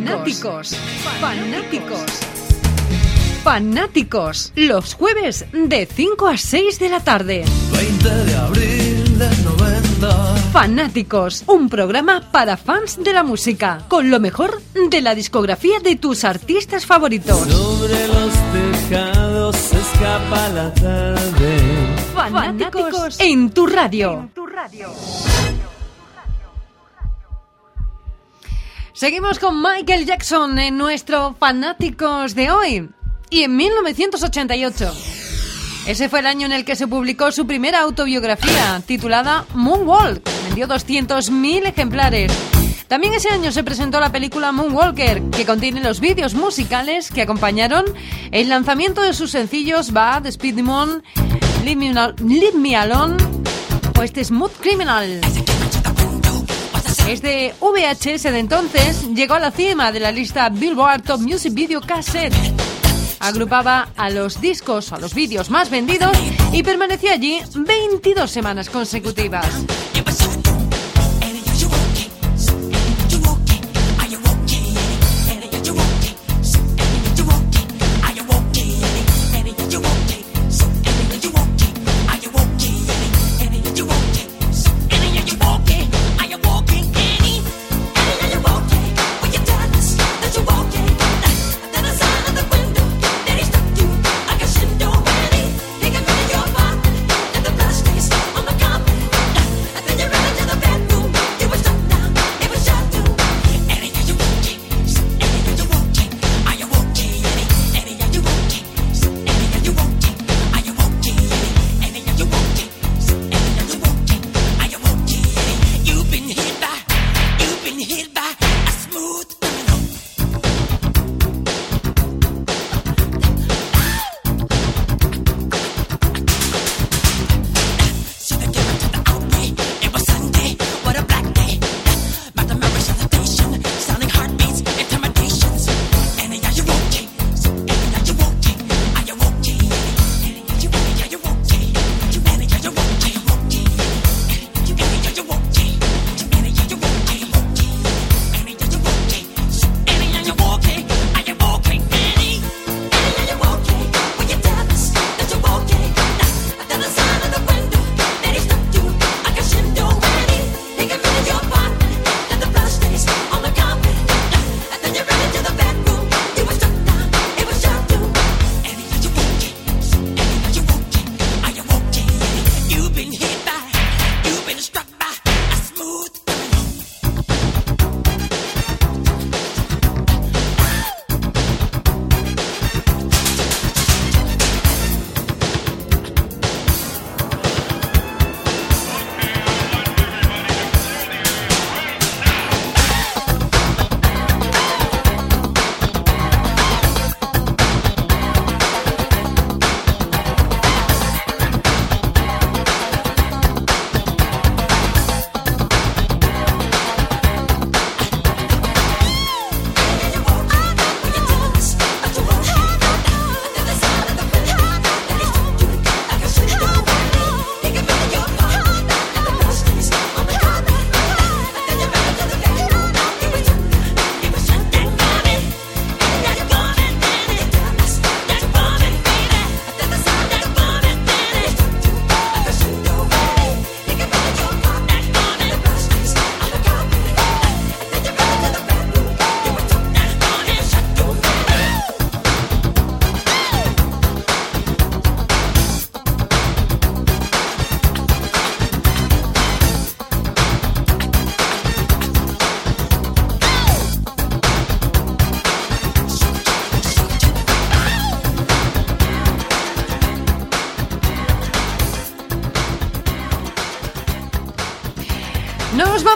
Fanáticos. 0.00 0.76
Fanáticos. 1.20 2.00
Fanáticos. 3.44 4.52
Los 4.56 4.94
jueves 4.94 5.44
de 5.52 5.86
5 5.86 6.26
a 6.26 6.38
6 6.38 6.78
de 6.78 6.88
la 6.88 7.00
tarde. 7.00 7.44
20 7.70 8.08
de 8.08 8.36
abril 8.36 9.18
del 9.18 9.44
90. 9.44 10.36
Fanáticos, 10.52 11.44
un 11.46 11.68
programa 11.68 12.32
para 12.32 12.56
fans 12.56 12.98
de 13.04 13.12
la 13.12 13.22
música, 13.22 13.84
con 13.88 14.10
lo 14.10 14.20
mejor 14.20 14.62
de 14.88 15.02
la 15.02 15.14
discografía 15.14 15.80
de 15.80 15.96
tus 15.96 16.24
artistas 16.24 16.86
favoritos. 16.86 17.46
Sobre 17.46 18.08
los 18.08 18.32
tejados 18.88 19.56
escapa 19.72 20.48
la 20.48 20.72
tarde. 20.72 21.58
Fanáticos 22.14 23.20
en 23.20 23.50
tu 23.50 23.66
radio. 23.66 24.30
Seguimos 29.00 29.38
con 29.38 29.62
Michael 29.62 30.04
Jackson 30.04 30.58
en 30.58 30.76
nuestro 30.76 31.34
Fanáticos 31.40 32.34
de 32.34 32.50
hoy. 32.50 32.90
Y 33.30 33.44
en 33.44 33.56
1988. 33.56 34.94
Ese 35.86 36.10
fue 36.10 36.20
el 36.20 36.26
año 36.26 36.44
en 36.44 36.52
el 36.52 36.66
que 36.66 36.76
se 36.76 36.86
publicó 36.86 37.32
su 37.32 37.46
primera 37.46 37.80
autobiografía, 37.80 38.82
titulada 38.84 39.46
Moonwalk. 39.54 40.22
Vendió 40.44 40.68
200.000 40.68 41.66
ejemplares. 41.66 42.30
También 42.88 43.14
ese 43.14 43.30
año 43.30 43.52
se 43.52 43.64
presentó 43.64 44.00
la 44.00 44.12
película 44.12 44.52
Moonwalker, 44.52 45.22
que 45.30 45.46
contiene 45.46 45.80
los 45.80 46.00
vídeos 46.00 46.34
musicales 46.34 47.10
que 47.10 47.22
acompañaron 47.22 47.86
el 48.32 48.50
lanzamiento 48.50 49.00
de 49.00 49.14
sus 49.14 49.30
sencillos 49.30 49.94
Bad, 49.94 50.26
Speed 50.26 50.56
Demon, 50.56 51.02
Leave 51.64 52.52
Me, 52.54 52.76
Alone 52.76 53.16
o 53.98 54.02
este 54.02 54.22
Smooth 54.22 54.60
Criminal. 54.60 55.22
Este 57.10 57.52
VHS 57.60 58.22
de 58.22 58.38
entonces 58.38 59.08
llegó 59.12 59.34
a 59.34 59.40
la 59.40 59.50
cima 59.50 59.90
de 59.90 59.98
la 59.98 60.12
lista 60.12 60.48
Billboard 60.48 61.02
Top 61.02 61.20
Music 61.20 61.52
Video 61.52 61.80
Cassette. 61.80 62.32
Agrupaba 63.18 63.88
a 63.96 64.10
los 64.10 64.40
discos, 64.40 64.92
a 64.92 64.98
los 65.00 65.12
vídeos 65.12 65.50
más 65.50 65.70
vendidos 65.70 66.16
y 66.52 66.62
permaneció 66.62 67.10
allí 67.12 67.40
22 67.56 68.30
semanas 68.30 68.70
consecutivas. 68.70 69.44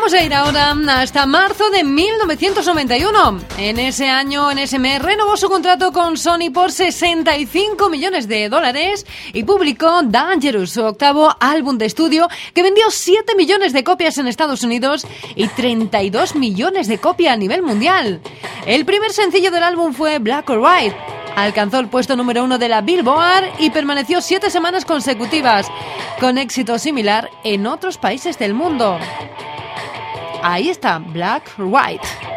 Vamos 0.04 0.20
a 0.20 0.22
ir 0.22 0.34
ahora 0.34 0.76
hasta 1.00 1.24
marzo 1.24 1.70
de 1.70 1.82
1991. 1.82 3.40
En 3.56 3.78
ese 3.78 4.10
año, 4.10 4.52
NSM 4.52 4.98
renovó 4.98 5.38
su 5.38 5.48
contrato 5.48 5.92
con 5.92 6.18
Sony 6.18 6.50
por 6.52 6.72
65 6.72 7.88
millones 7.88 8.28
de 8.28 8.50
dólares 8.50 9.06
y 9.32 9.44
publicó 9.44 10.02
Dangerous, 10.02 10.72
su 10.72 10.84
octavo 10.84 11.34
álbum 11.40 11.78
de 11.78 11.86
estudio, 11.86 12.28
que 12.52 12.62
vendió 12.62 12.90
7 12.90 13.34
millones 13.34 13.72
de 13.72 13.82
copias 13.82 14.18
en 14.18 14.26
Estados 14.26 14.62
Unidos 14.62 15.06
y 15.36 15.48
32 15.48 16.34
millones 16.34 16.86
de 16.86 16.98
copias 16.98 17.32
a 17.32 17.38
nivel 17.38 17.62
mundial. 17.62 18.20
El 18.66 18.84
primer 18.84 19.10
sencillo 19.10 19.50
del 19.50 19.62
álbum 19.62 19.94
fue 19.94 20.18
Black 20.18 20.50
or 20.50 20.58
White. 20.58 20.96
Alcanzó 21.34 21.78
el 21.78 21.88
puesto 21.88 22.14
número 22.14 22.44
uno 22.44 22.58
de 22.58 22.68
la 22.68 22.82
Billboard 22.82 23.54
y 23.58 23.70
permaneció 23.70 24.20
siete 24.20 24.50
semanas 24.50 24.84
consecutivas, 24.84 25.66
con 26.20 26.36
éxito 26.36 26.78
similar 26.78 27.30
en 27.42 27.66
otros 27.66 27.96
países 27.96 28.38
del 28.38 28.52
mundo. 28.52 28.98
Ahí 30.46 30.68
está, 30.68 30.98
Black 30.98 31.54
White. 31.56 32.33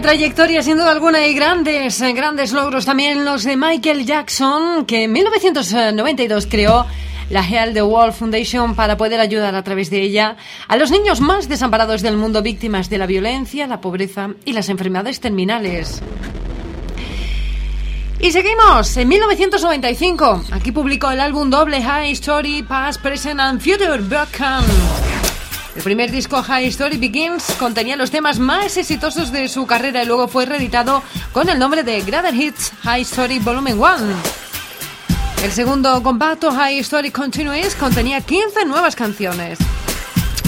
Trayectoria, 0.00 0.62
sin 0.62 0.76
duda 0.76 0.92
alguna, 0.92 1.26
y 1.26 1.34
grandes, 1.34 2.00
eh, 2.00 2.12
grandes 2.12 2.52
logros 2.52 2.86
también 2.86 3.24
los 3.24 3.44
de 3.44 3.56
Michael 3.56 4.06
Jackson, 4.06 4.86
que 4.86 5.04
en 5.04 5.12
1992 5.12 6.46
creó 6.46 6.86
la 7.28 7.42
Heal 7.42 7.74
the 7.74 7.82
World 7.82 8.14
Foundation 8.14 8.74
para 8.74 8.96
poder 8.96 9.20
ayudar 9.20 9.54
a 9.54 9.62
través 9.62 9.90
de 9.90 10.00
ella 10.00 10.36
a 10.68 10.76
los 10.76 10.90
niños 10.90 11.20
más 11.20 11.48
desamparados 11.48 12.00
del 12.00 12.16
mundo, 12.16 12.40
víctimas 12.40 12.88
de 12.88 12.98
la 12.98 13.06
violencia, 13.06 13.66
la 13.66 13.80
pobreza 13.80 14.30
y 14.44 14.54
las 14.54 14.70
enfermedades 14.70 15.20
terminales. 15.20 16.00
Y 18.20 18.32
seguimos, 18.32 18.96
en 18.96 19.08
1995, 19.08 20.44
aquí 20.52 20.72
publicó 20.72 21.10
el 21.10 21.20
álbum 21.20 21.50
doble 21.50 21.82
High 21.82 22.12
Story, 22.12 22.62
Past, 22.62 23.02
Present 23.02 23.40
and 23.40 23.60
Future 23.60 23.98
Broken. 23.98 25.29
El 25.76 25.82
primer 25.82 26.10
disco 26.10 26.42
High 26.42 26.66
Story 26.66 26.96
Begins 26.96 27.44
contenía 27.58 27.96
los 27.96 28.10
temas 28.10 28.38
más 28.38 28.76
exitosos 28.76 29.30
de 29.30 29.48
su 29.48 29.66
carrera 29.66 30.02
y 30.02 30.06
luego 30.06 30.26
fue 30.26 30.44
reeditado 30.44 31.02
con 31.32 31.48
el 31.48 31.58
nombre 31.58 31.84
de 31.84 32.00
Greater 32.00 32.34
Hits 32.34 32.72
High 32.82 33.02
Story 33.02 33.38
Volume 33.38 33.74
1. 33.74 33.96
El 35.44 35.52
segundo 35.52 36.02
compacto 36.02 36.50
High 36.52 36.80
Story 36.80 37.10
Continues 37.10 37.76
contenía 37.76 38.20
15 38.20 38.64
nuevas 38.66 38.96
canciones. 38.96 39.58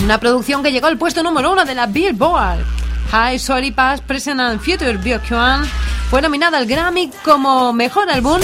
Una 0.03 0.19
producción 0.19 0.63
que 0.63 0.73
llegó 0.73 0.89
al 0.89 0.99
puesto 0.99 1.23
número 1.23 1.53
uno 1.53 1.65
de 1.65 1.77
la 1.77 1.87
Billboard. 1.87 2.65
High 3.13 3.37
Story 3.37 3.71
Past, 3.71 4.03
Present 4.05 4.41
and 4.41 4.61
Future 4.61 4.97
Broken 4.97 5.65
fue 6.11 6.21
nominada 6.21 6.59
al 6.59 6.67
Grammy 6.67 7.11
como 7.25 7.73
Mejor 7.73 8.11
Álbum 8.11 8.41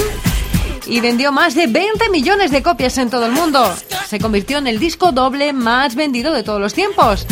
y 0.88 1.00
vendió 1.00 1.30
más 1.30 1.54
de 1.54 1.66
20 1.66 2.10
millones 2.10 2.50
de 2.50 2.62
copias 2.62 2.98
en 2.98 3.10
todo 3.10 3.26
el 3.26 3.32
mundo. 3.32 3.72
Se 4.06 4.18
convirtió 4.18 4.58
en 4.58 4.66
el 4.66 4.78
disco 4.78 5.12
doble 5.12 5.52
más 5.52 5.94
vendido 5.94 6.32
de 6.32 6.42
todos 6.42 6.60
los 6.60 6.74
tiempos. 6.74 7.26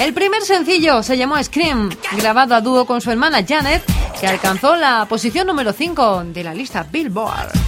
El 0.00 0.14
primer 0.14 0.42
sencillo 0.42 1.02
se 1.02 1.16
llamó 1.16 1.42
Scream, 1.42 1.90
grabado 2.16 2.54
a 2.54 2.60
dúo 2.60 2.86
con 2.86 3.00
su 3.00 3.10
hermana 3.10 3.44
Janet, 3.46 3.82
que 4.18 4.26
alcanzó 4.26 4.76
la 4.76 5.06
posición 5.08 5.46
número 5.46 5.72
5 5.72 6.24
de 6.26 6.44
la 6.44 6.54
lista 6.54 6.86
Billboard. 6.90 7.65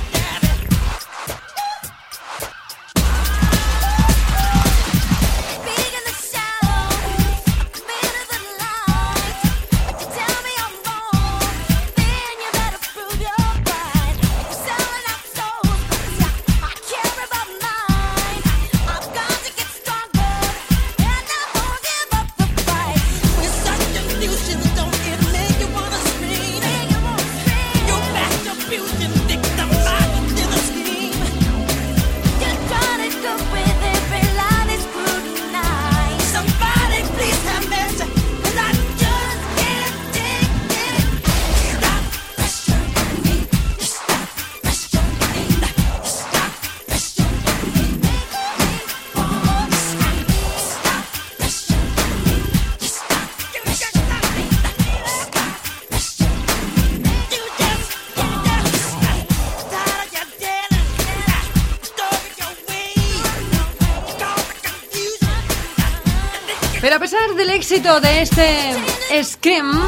de 68.00 68.22
este 68.22 69.24
Scream 69.24 69.80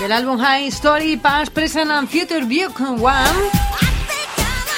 del 0.00 0.12
álbum 0.12 0.38
High 0.38 0.68
Story 0.68 1.16
Past, 1.16 1.52
Present 1.52 1.90
and 1.90 2.08
Future 2.08 2.44
View 2.44 2.70
One. 2.78 3.50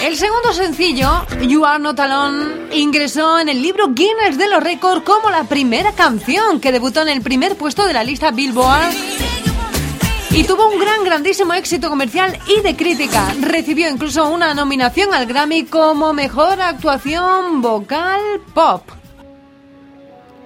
El 0.01 0.17
segundo 0.17 0.53
sencillo, 0.53 1.25
You 1.43 1.65
Are 1.65 1.79
Not 1.79 2.01
Alone, 2.01 2.69
ingresó 2.73 3.39
en 3.39 3.49
el 3.49 3.63
libro 3.63 3.89
Guinness 3.89 4.37
de 4.37 4.49
los 4.49 4.63
Récords 4.63 5.05
como 5.05 5.31
la 5.31 5.45
primera 5.45 5.93
canción 5.93 6.61
que 6.61 6.73
debutó 6.73 7.03
en 7.03 7.09
el 7.09 7.23
primer 7.23 7.57
puesto 7.57 7.87
de 7.87 7.93
la 7.93 8.03
lista 8.03 8.31
Billboard 8.31 8.93
y 10.31 10.45
tuvo 10.45 10.69
un 10.69 10.81
gran, 10.81 11.05
grandísimo 11.05 11.55
éxito 11.55 11.89
comercial 11.89 12.39
y 12.49 12.61
de 12.61 12.75
crítica. 12.75 13.33
Recibió 13.41 13.89
incluso 13.89 14.29
una 14.29 14.53
nominación 14.53 15.15
al 15.15 15.27
Grammy 15.27 15.65
como 15.65 16.13
Mejor 16.13 16.61
Actuación 16.61 17.63
Vocal 17.63 18.21
Pop. 18.53 19.04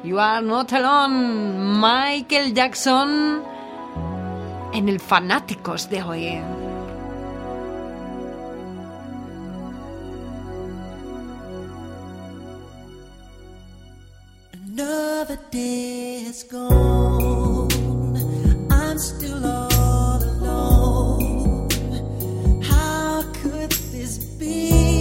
You 0.04 0.20
are 0.20 0.40
not 0.40 0.72
alone, 0.72 1.80
Michael 1.80 2.54
Jackson, 2.54 3.42
en 4.72 4.88
el 4.88 5.00
Fanáticos 5.00 5.90
de 5.90 6.02
hoy. 6.02 6.40
Another 14.52 15.38
day 15.50 16.22
has 16.26 16.44
gone. 16.44 17.68
I'm 18.70 18.98
still 18.98 19.44
all 19.44 20.22
alone. 20.22 21.68
How 22.62 23.24
could 23.42 23.72
this 23.90 24.18
be? 24.38 24.97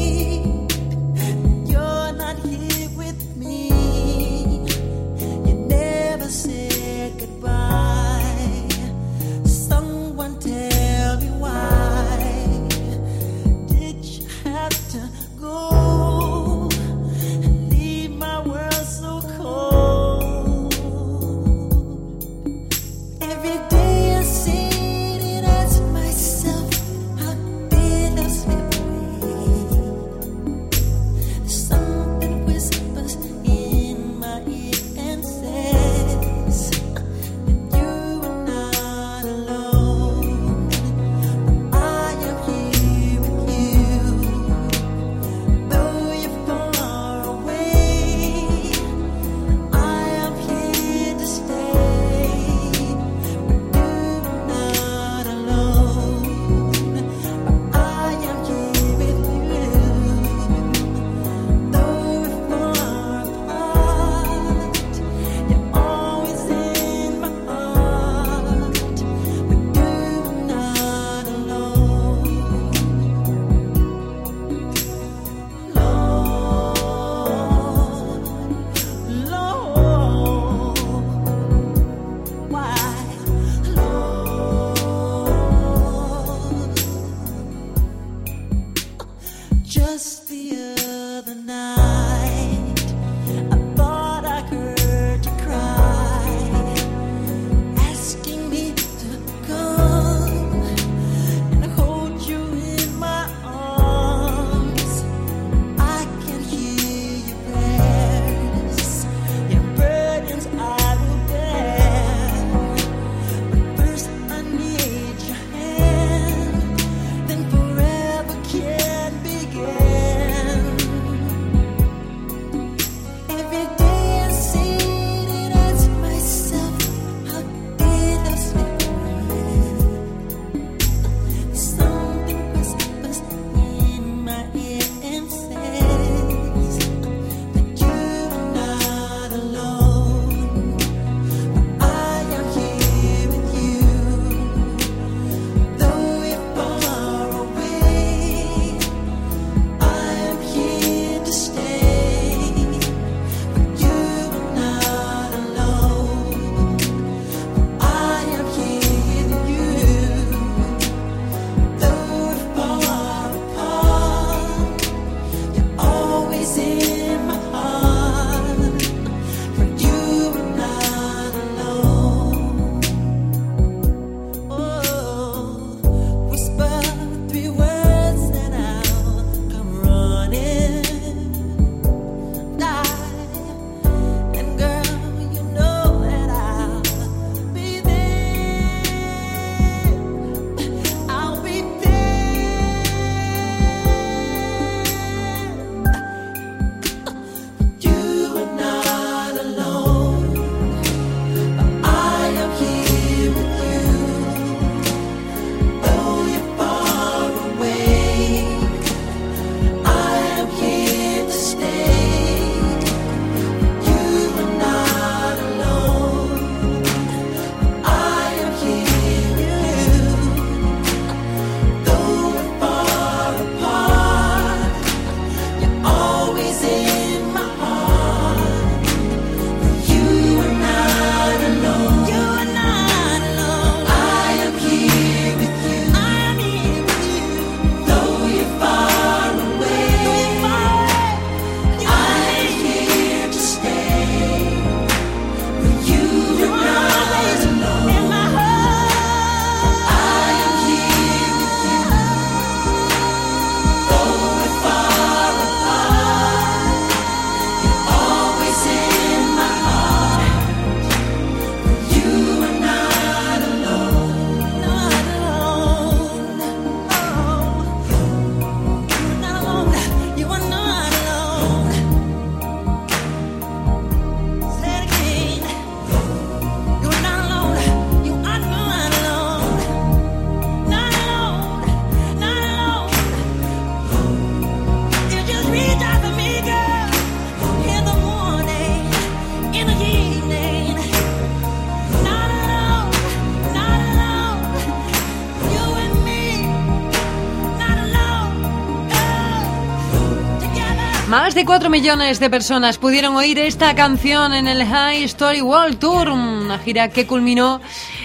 24 301.48 301.70
millones 301.70 302.20
de 302.20 302.30
personas 302.30 302.78
pudieron 302.78 303.16
oír 303.16 303.40
esta 303.40 303.74
canción 303.74 304.34
en 304.34 304.50
el 304.50 304.66
High 304.66 305.06
Story 305.06 305.40
World 305.40 305.80
Tour, 305.80 306.10
una 306.10 306.60
gira 306.60 306.90
que 306.90 307.08
culminó 307.08 307.62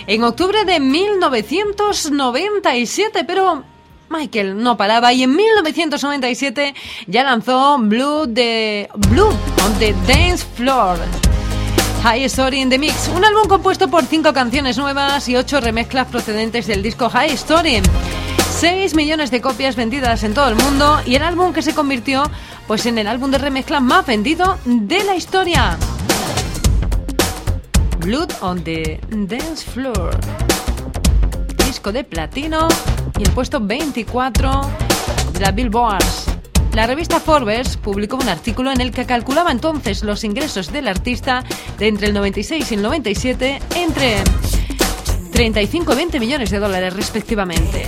en 0.07 0.23
octubre 0.23 0.65
de 0.65 0.79
1997, 0.79 3.25
pero 3.25 3.65
Michael 4.09 4.63
no 4.63 4.77
paraba 4.77 5.13
y 5.13 5.25
en 5.25 5.35
1997 5.35 6.73
ya 7.09 7.25
lanzó 7.25 7.79
Blue 7.81 8.29
de 8.29 8.89
Blue 9.09 9.27
on 9.27 9.79
the 9.81 9.93
Dance 10.07 10.47
Floor. 10.55 10.97
High 12.05 12.23
Story 12.27 12.61
in 12.61 12.71
the 12.71 12.79
Mix, 12.79 13.09
un 13.09 13.25
álbum 13.25 13.49
compuesto 13.49 13.89
por 13.89 14.05
cinco 14.05 14.33
canciones 14.33 14.79
nuevas 14.79 15.29
y 15.29 15.35
ocho 15.35 15.61
remezclas 15.61 16.07
procedentes 16.07 16.69
del 16.69 16.81
disco 16.81 17.11
High 17.11 17.33
Story. 17.33 17.83
6 18.63 18.95
millones 18.95 19.33
de 19.33 19.41
copias 19.41 19.75
vendidas 19.75 20.23
en 20.23 20.35
todo 20.35 20.49
el 20.49 20.55
mundo 20.55 21.01
y 21.05 21.17
el 21.17 21.23
álbum 21.23 21.53
que 21.53 21.63
se 21.63 21.75
convirtió 21.75 22.23
pues 22.73 22.87
en 22.87 22.97
el 22.97 23.07
álbum 23.07 23.31
de 23.31 23.37
remezcla 23.37 23.81
más 23.81 24.07
vendido 24.07 24.57
de 24.65 25.05
la 25.05 25.15
historia. 25.15 25.77
Blood 27.99 28.31
on 28.41 28.65
the 28.65 28.99
Dance 29.11 29.71
Floor. 29.71 30.19
Disco 31.67 31.93
de 31.93 32.03
platino 32.03 32.69
y 33.19 33.25
el 33.25 33.31
puesto 33.33 33.61
24 33.61 34.63
de 35.35 35.41
la 35.41 35.51
Billboard. 35.51 36.03
La 36.73 36.87
revista 36.87 37.21
Forbes 37.21 37.77
publicó 37.77 38.17
un 38.17 38.31
artículo 38.31 38.73
en 38.73 38.81
el 38.81 38.91
que 38.91 39.05
calculaba 39.05 39.53
entonces 39.53 40.03
los 40.03 40.25
ingresos 40.25 40.73
del 40.73 40.89
artista 40.89 41.45
de 41.79 41.89
entre 41.89 42.07
el 42.07 42.15
96 42.15 42.73
y 42.73 42.75
el 42.75 42.81
97 42.81 43.61
entre 43.77 44.25
35 45.31 45.93
y 45.93 45.97
20 45.97 46.21
millones 46.21 46.51
de 46.51 46.59
dólares 46.59 46.95
respectivamente. 46.95 47.87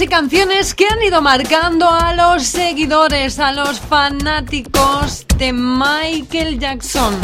Y 0.00 0.06
canciones 0.06 0.74
que 0.74 0.86
han 0.86 1.02
ido 1.02 1.20
marcando 1.20 1.90
a 1.90 2.14
los 2.14 2.44
seguidores, 2.44 3.38
a 3.38 3.52
los 3.52 3.80
fanáticos 3.80 5.26
de 5.36 5.52
Michael 5.52 6.58
Jackson. 6.58 7.14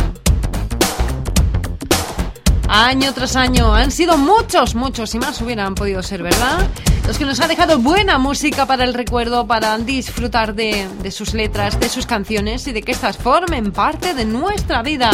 Año 2.69 3.15
tras 3.15 3.37
año 3.37 3.73
han 3.73 3.91
sido 3.91 4.19
muchos, 4.19 4.75
muchos 4.75 5.15
y 5.15 5.19
más 5.19 5.41
hubieran 5.41 5.75
podido 5.75 6.03
ser, 6.03 6.23
¿verdad? 6.23 6.69
Los 7.07 7.19
que 7.19 7.25
nos 7.25 7.41
ha 7.41 7.49
dejado 7.49 7.79
buena 7.79 8.19
música 8.19 8.67
para 8.67 8.85
el 8.85 8.95
recuerdo, 8.95 9.47
para 9.47 9.79
disfrutar 9.79 10.55
de, 10.55 10.89
de 11.03 11.11
sus 11.11 11.35
letras, 11.35 11.79
de 11.79 11.89
sus 11.89 12.05
canciones 12.05 12.67
y 12.67 12.73
de 12.73 12.83
que 12.83 12.93
estas 12.93 13.17
formen 13.17 13.73
parte 13.73 14.13
de 14.13 14.25
nuestra 14.25 14.83
vida. 14.83 15.11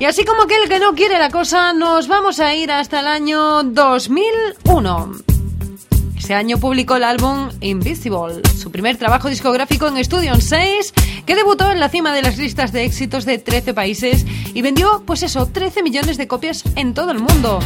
Y 0.00 0.04
así 0.04 0.24
como 0.24 0.42
aquel 0.42 0.68
que 0.68 0.78
no 0.78 0.94
quiere 0.94 1.18
la 1.18 1.28
cosa, 1.28 1.72
nos 1.72 2.06
vamos 2.06 2.38
a 2.38 2.54
ir 2.54 2.70
hasta 2.70 3.00
el 3.00 3.08
año 3.08 3.64
2001. 3.64 5.12
Ese 6.16 6.34
año 6.34 6.58
publicó 6.58 6.96
el 6.96 7.04
álbum 7.04 7.48
Invisible, 7.60 8.42
su 8.56 8.70
primer 8.70 8.96
trabajo 8.96 9.28
discográfico 9.28 9.88
en 9.88 10.04
Studio 10.04 10.36
6, 10.36 10.92
que 11.26 11.34
debutó 11.34 11.72
en 11.72 11.80
la 11.80 11.88
cima 11.88 12.14
de 12.14 12.22
las 12.22 12.38
listas 12.38 12.70
de 12.70 12.84
éxitos 12.84 13.24
de 13.24 13.38
13 13.38 13.74
países 13.74 14.24
y 14.54 14.62
vendió, 14.62 15.02
pues 15.04 15.24
eso, 15.24 15.46
13 15.46 15.82
millones 15.82 16.16
de 16.16 16.28
copias 16.28 16.62
en 16.76 16.94
todo 16.94 17.10
el 17.10 17.18
mundo. 17.18 17.58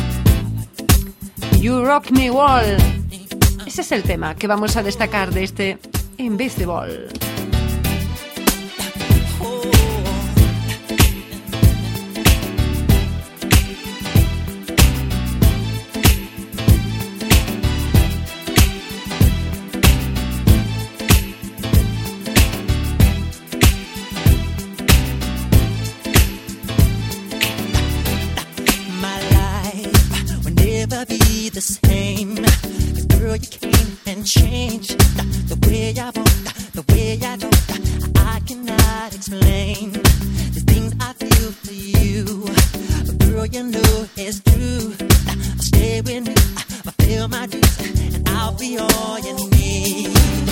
You 1.60 1.84
Rock 1.84 2.12
Me 2.12 2.30
Wall. 2.30 2.76
Ese 3.66 3.82
es 3.82 3.92
el 3.92 4.04
tema 4.04 4.36
que 4.36 4.46
vamos 4.46 4.76
a 4.78 4.82
destacar 4.82 5.32
de 5.32 5.44
este 5.44 5.78
Invisible. 6.16 7.08
Girl, 42.46 43.46
you 43.46 43.62
know 43.64 44.06
it's 44.16 44.40
true. 44.40 44.94
Stay 45.58 46.00
with 46.00 46.26
me, 46.26 46.34
fulfill 46.82 47.28
my 47.28 47.46
dreams, 47.46 48.14
and 48.14 48.28
I'll 48.28 48.56
be 48.58 48.78
all 48.78 49.18
you 49.18 49.50
need. 49.50 50.51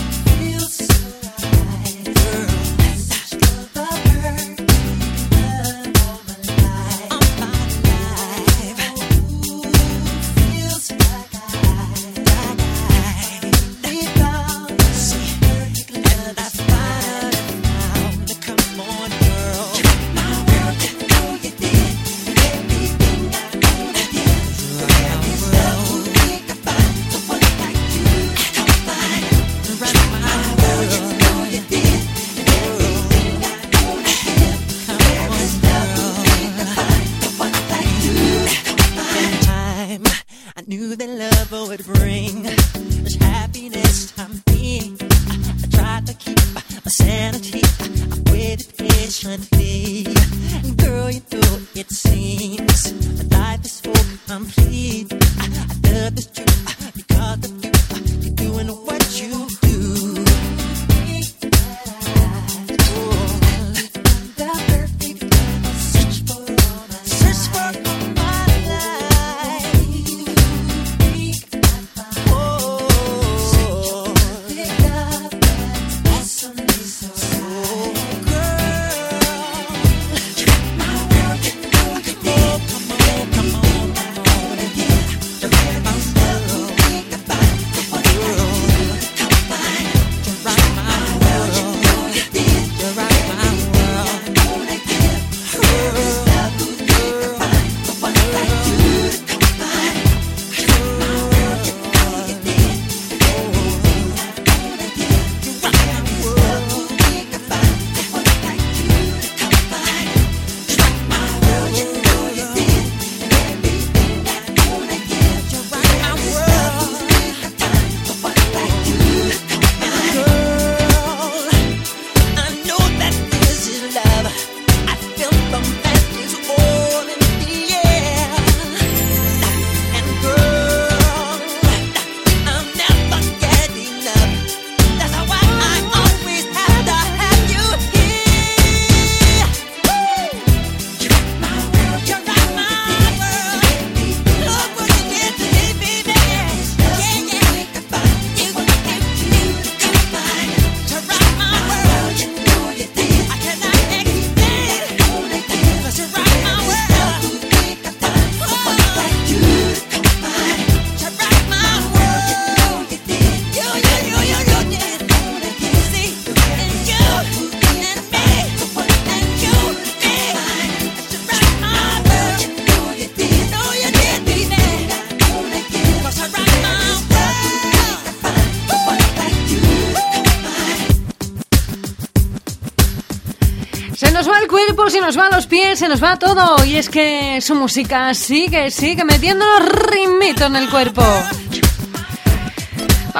se 185.76 185.88
nos 185.88 186.02
va 186.02 186.18
todo 186.18 186.64
y 186.64 186.76
es 186.76 186.88
que 186.88 187.40
su 187.40 187.54
música 187.54 188.12
sigue, 188.14 188.70
sigue 188.70 189.04
metiendo 189.04 189.44
ritmito 189.60 190.46
en 190.46 190.56
el 190.56 190.68
cuerpo. 190.68 191.02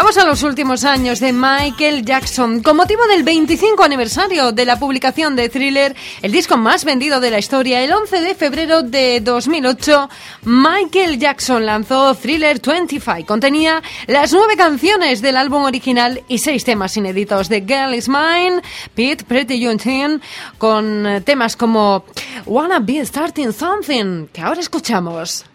Vamos 0.00 0.16
a 0.16 0.24
los 0.24 0.42
últimos 0.44 0.84
años 0.84 1.20
de 1.20 1.30
Michael 1.30 2.06
Jackson. 2.06 2.62
Con 2.62 2.78
motivo 2.78 3.06
del 3.06 3.22
25 3.22 3.84
aniversario 3.84 4.50
de 4.50 4.64
la 4.64 4.78
publicación 4.78 5.36
de 5.36 5.50
Thriller, 5.50 5.94
el 6.22 6.32
disco 6.32 6.56
más 6.56 6.86
vendido 6.86 7.20
de 7.20 7.30
la 7.30 7.38
historia, 7.38 7.82
el 7.82 7.92
11 7.92 8.22
de 8.22 8.34
febrero 8.34 8.82
de 8.82 9.20
2008, 9.20 10.08
Michael 10.44 11.18
Jackson 11.18 11.66
lanzó 11.66 12.14
Thriller 12.14 12.62
25. 12.62 13.26
Contenía 13.26 13.82
las 14.06 14.32
nueve 14.32 14.56
canciones 14.56 15.20
del 15.20 15.36
álbum 15.36 15.64
original 15.64 16.22
y 16.28 16.38
seis 16.38 16.64
temas 16.64 16.96
inéditos 16.96 17.50
de 17.50 17.60
Girl 17.60 17.94
Is 17.94 18.08
Mine, 18.08 18.62
Pete, 18.94 19.22
Pretty 19.24 19.60
You 19.60 19.76
Thin, 19.76 20.22
con 20.56 21.22
temas 21.26 21.56
como 21.56 22.06
Wanna 22.46 22.78
Be 22.78 23.04
Starting 23.04 23.52
Something, 23.52 24.28
que 24.28 24.40
ahora 24.40 24.62
escuchamos. 24.62 25.49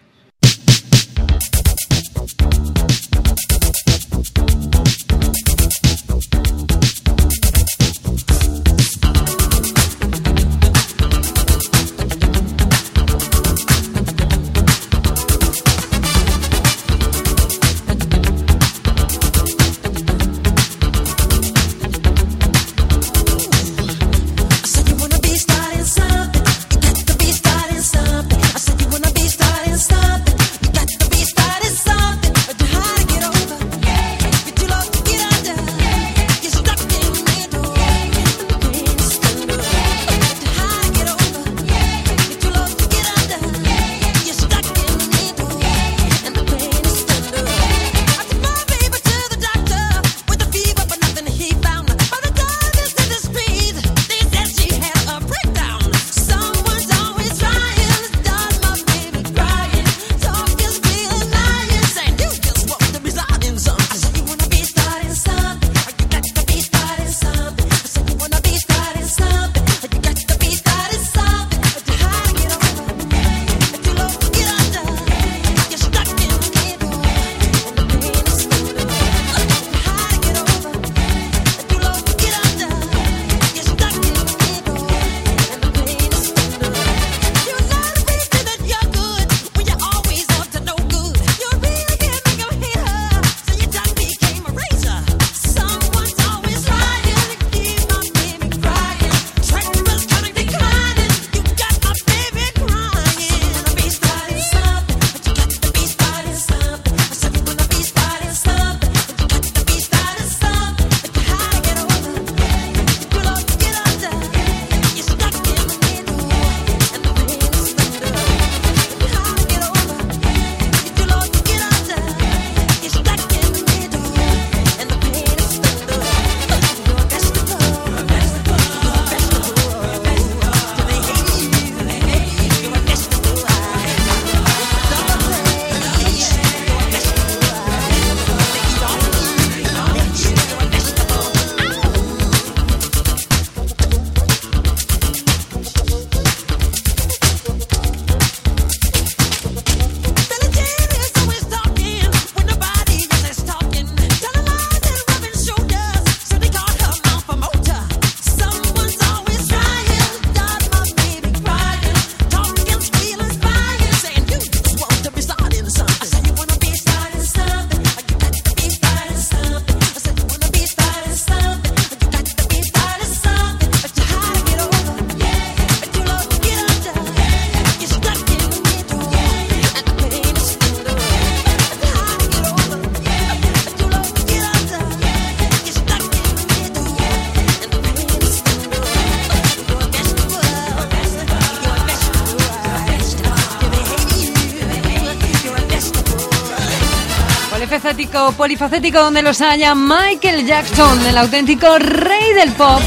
Polifacético, 198.36 198.98
donde 199.00 199.22
los 199.22 199.40
haya, 199.40 199.74
Michael 199.74 200.46
Jackson, 200.46 201.06
el 201.06 201.18
auténtico 201.18 201.78
rey 201.78 202.32
del 202.34 202.50
pop. 202.52 202.80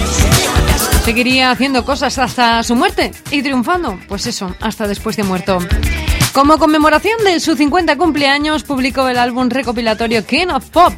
Seguiría 1.06 1.52
haciendo 1.52 1.86
cosas 1.86 2.18
hasta 2.18 2.64
su 2.64 2.76
muerte 2.76 3.12
y 3.32 3.42
triunfando, 3.42 4.00
pues 4.08 4.26
eso, 4.28 4.56
hasta 4.60 4.88
después 4.88 5.16
de 5.18 5.24
muerto. 5.24 5.60
Como 6.34 6.58
conmemoración 6.58 7.24
de 7.24 7.40
su 7.40 7.56
50 7.56 7.96
cumpleaños, 7.98 8.64
publicó 8.64 9.08
el 9.08 9.18
álbum 9.18 9.50
recopilatorio 9.50 10.26
King 10.26 10.48
of 10.48 10.66
Pop. 10.70 10.94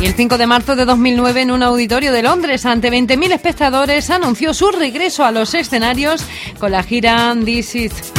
Y 0.00 0.06
el 0.06 0.14
5 0.14 0.36
de 0.36 0.46
marzo 0.46 0.76
de 0.76 0.84
2009, 0.84 1.42
en 1.42 1.50
un 1.52 1.62
auditorio 1.62 2.12
de 2.12 2.22
Londres, 2.22 2.66
ante 2.66 2.90
20.000 2.90 3.32
espectadores, 3.32 4.10
anunció 4.10 4.52
su 4.52 4.70
regreso 4.70 5.24
a 5.24 5.30
los 5.30 5.54
escenarios 5.54 6.24
con 6.58 6.72
la 6.72 6.82
gira 6.82 7.34
This 7.44 7.74
Is. 7.74 8.11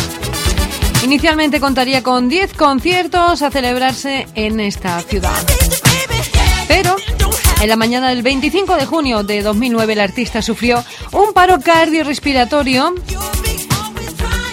Inicialmente 1.04 1.60
contaría 1.60 2.02
con 2.02 2.30
10 2.30 2.54
conciertos 2.54 3.42
a 3.42 3.52
celebrarse 3.52 4.26
en 4.36 4.60
esta 4.62 5.02
ciudad. 5.02 5.36
Pero 6.68 6.96
en 7.62 7.70
la 7.70 7.76
mañana 7.76 8.10
del 8.10 8.24
25 8.24 8.76
de 8.76 8.86
junio 8.86 9.24
de 9.24 9.42
2009 9.42 9.94
el 9.94 10.00
artista 10.00 10.42
sufrió 10.42 10.84
un 11.12 11.34
paro 11.34 11.60
cardiorrespiratorio 11.60 12.96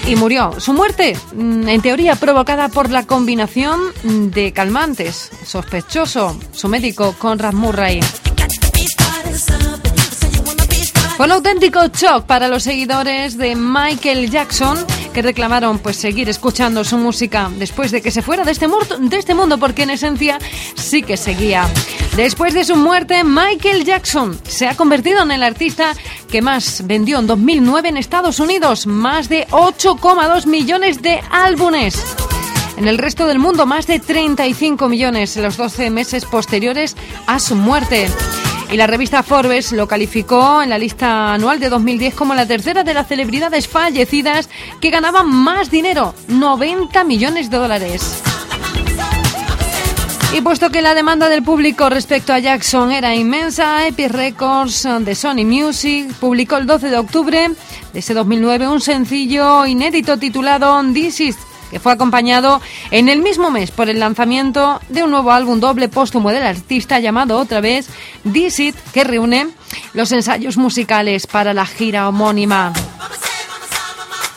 y 0.09 0.17
murió. 0.17 0.59
Su 0.59 0.73
muerte, 0.73 1.17
mm, 1.35 1.69
en 1.69 1.83
teoría, 1.83 2.17
provocada 2.17 2.69
por 2.69 2.91
la 2.91 3.07
combinación 3.07 3.81
de 4.03 4.53
calmantes. 4.53 5.31
Sospechoso, 5.47 6.37
su 6.53 6.69
médico 6.69 7.15
Conrad 7.17 7.53
Murray. 7.53 8.01
Fue 11.17 11.27
un 11.27 11.33
auténtico 11.33 11.87
shock 11.89 12.25
para 12.25 12.49
los 12.49 12.63
seguidores 12.63 13.37
de 13.37 13.55
Michael 13.55 14.31
Jackson 14.31 14.79
que 15.13 15.23
reclamaron 15.23 15.79
pues 15.79 15.97
seguir 15.97 16.29
escuchando 16.29 16.85
su 16.85 16.97
música 16.99 17.51
después 17.57 17.91
de 17.91 18.03
que 18.03 18.11
se 18.11 18.23
fuera 18.23 18.45
de 18.45 18.53
este, 18.53 18.69
de 19.01 19.17
este 19.17 19.35
mundo 19.35 19.59
porque 19.59 19.83
en 19.83 19.91
esencia 19.91 20.39
sí 20.75 21.03
que 21.03 21.17
seguía. 21.17 21.69
Después 22.17 22.55
de 22.55 22.65
su 22.65 22.77
muerte, 22.77 23.25
Michael 23.25 23.85
Jackson 23.85 24.39
se 24.47 24.67
ha 24.67 24.77
convertido 24.77 25.23
en 25.23 25.31
el 25.31 25.43
artista 25.43 25.95
que 26.31 26.43
más 26.43 26.87
vendió 26.87 27.19
en 27.19 27.27
2009 27.27 27.89
en 27.89 27.97
Estados 27.97 28.41
Unidos, 28.41 28.87
más 28.87 29.29
de 29.29 29.47
8,2 29.49 30.47
millones 30.47 31.03
de 31.03 31.21
álbumes. 31.31 32.03
En 32.77 32.89
el 32.89 32.99
resto 32.99 33.27
del 33.27 33.39
mundo, 33.39 33.67
más 33.67 33.87
de 33.87 33.99
35 33.99 34.89
millones 34.89 35.37
en 35.37 35.43
los 35.43 35.57
12 35.57 35.91
meses 35.91 36.25
posteriores 36.25 36.97
a 37.27 37.39
su 37.39 37.55
muerte. 37.55 38.09
Y 38.71 38.77
la 38.77 38.87
revista 38.87 39.25
Forbes 39.25 39.73
lo 39.73 39.89
calificó 39.89 40.63
en 40.63 40.71
la 40.71 40.79
lista 40.79 41.35
anual 41.35 41.59
de 41.59 41.69
2010 41.69 42.15
como 42.15 42.35
la 42.35 42.47
tercera 42.47 42.85
de 42.85 42.95
las 42.95 43.09
celebridades 43.09 43.67
fallecidas 43.67 44.49
que 44.81 44.91
ganaban 44.91 45.29
más 45.29 45.73
dinero, 45.73 46.15
90 46.29 47.03
millones 47.03 47.51
de 47.51 47.57
dólares. 47.57 48.23
Y 50.33 50.41
puesto 50.43 50.71
que 50.71 50.83
la 50.83 50.95
demanda 50.95 51.29
del 51.29 51.43
público 51.43 51.91
respecto 51.91 52.33
a 52.33 52.39
Jackson 52.39 52.93
era 52.93 53.17
inmensa, 53.17 53.89
Epic 53.89 54.13
Records 54.13 54.87
de 55.01 55.17
Sony 55.17 55.45
Music 55.45 56.15
publicó 56.21 56.57
el 56.57 56.67
12 56.67 56.91
de 56.91 56.99
octubre 56.99 57.51
de 57.93 57.99
ese 57.99 58.15
2009 58.15 58.69
un 58.69 58.81
sencillo 58.81 59.67
inédito 59.67 60.17
titulado 60.19 60.81
This 60.93 61.21
Is, 61.21 61.37
que 61.71 61.81
fue 61.81 61.93
acompañado 61.93 62.61
en 62.91 63.09
el 63.09 63.21
mismo 63.21 63.51
mes 63.51 63.71
por 63.71 63.89
el 63.89 64.01
lanzamiento 64.01 64.81
de 64.89 65.03
un 65.03 65.11
nuevo 65.11 65.31
álbum 65.31 65.61
doble 65.61 65.89
póstumo 65.89 66.31
del 66.31 66.43
artista 66.43 66.99
llamado 66.99 67.39
otra 67.39 67.61
vez 67.61 67.89
This 68.31 68.61
It, 68.61 68.77
que 68.93 69.05
reúne 69.05 69.49
los 69.95 70.13
ensayos 70.13 70.57
musicales 70.57 71.27
para 71.27 71.55
la 71.55 71.67
gira 71.67 72.09
homónima. 72.09 72.73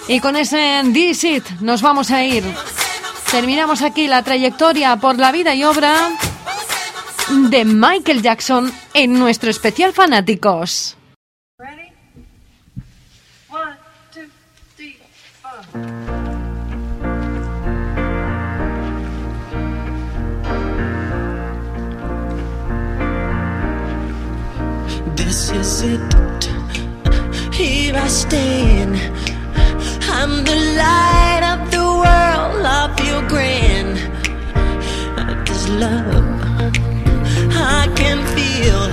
Y 0.07 0.19
con 0.19 0.35
ese 0.35 0.81
This 0.93 1.23
It 1.23 1.49
nos 1.61 1.81
vamos 1.81 2.11
a 2.11 2.23
ir. 2.23 2.43
Terminamos 3.31 3.81
aquí 3.81 4.07
la 4.07 4.21
trayectoria 4.21 4.97
por 4.97 5.17
la 5.17 5.31
vida 5.31 5.55
y 5.55 5.63
obra 5.63 6.11
de 7.29 7.65
Michael 7.65 8.21
Jackson 8.21 8.71
en 8.93 9.17
nuestro 9.17 9.49
especial 9.49 9.93
Fanáticos. 9.93 10.97
This 25.33 25.49
is 25.49 25.81
it. 25.81 26.43
Here 27.51 27.95
I 27.95 28.07
stand. 28.07 28.95
I'm 30.17 30.43
the 30.45 30.57
light 30.77 31.43
of 31.53 31.71
the 31.71 31.85
world. 32.01 32.63
I 32.63 32.93
feel 32.95 33.21
grand. 33.27 33.97
This 35.47 35.67
love 35.69 36.39
I 37.51 37.91
can 37.95 38.19
feel. 38.35 38.92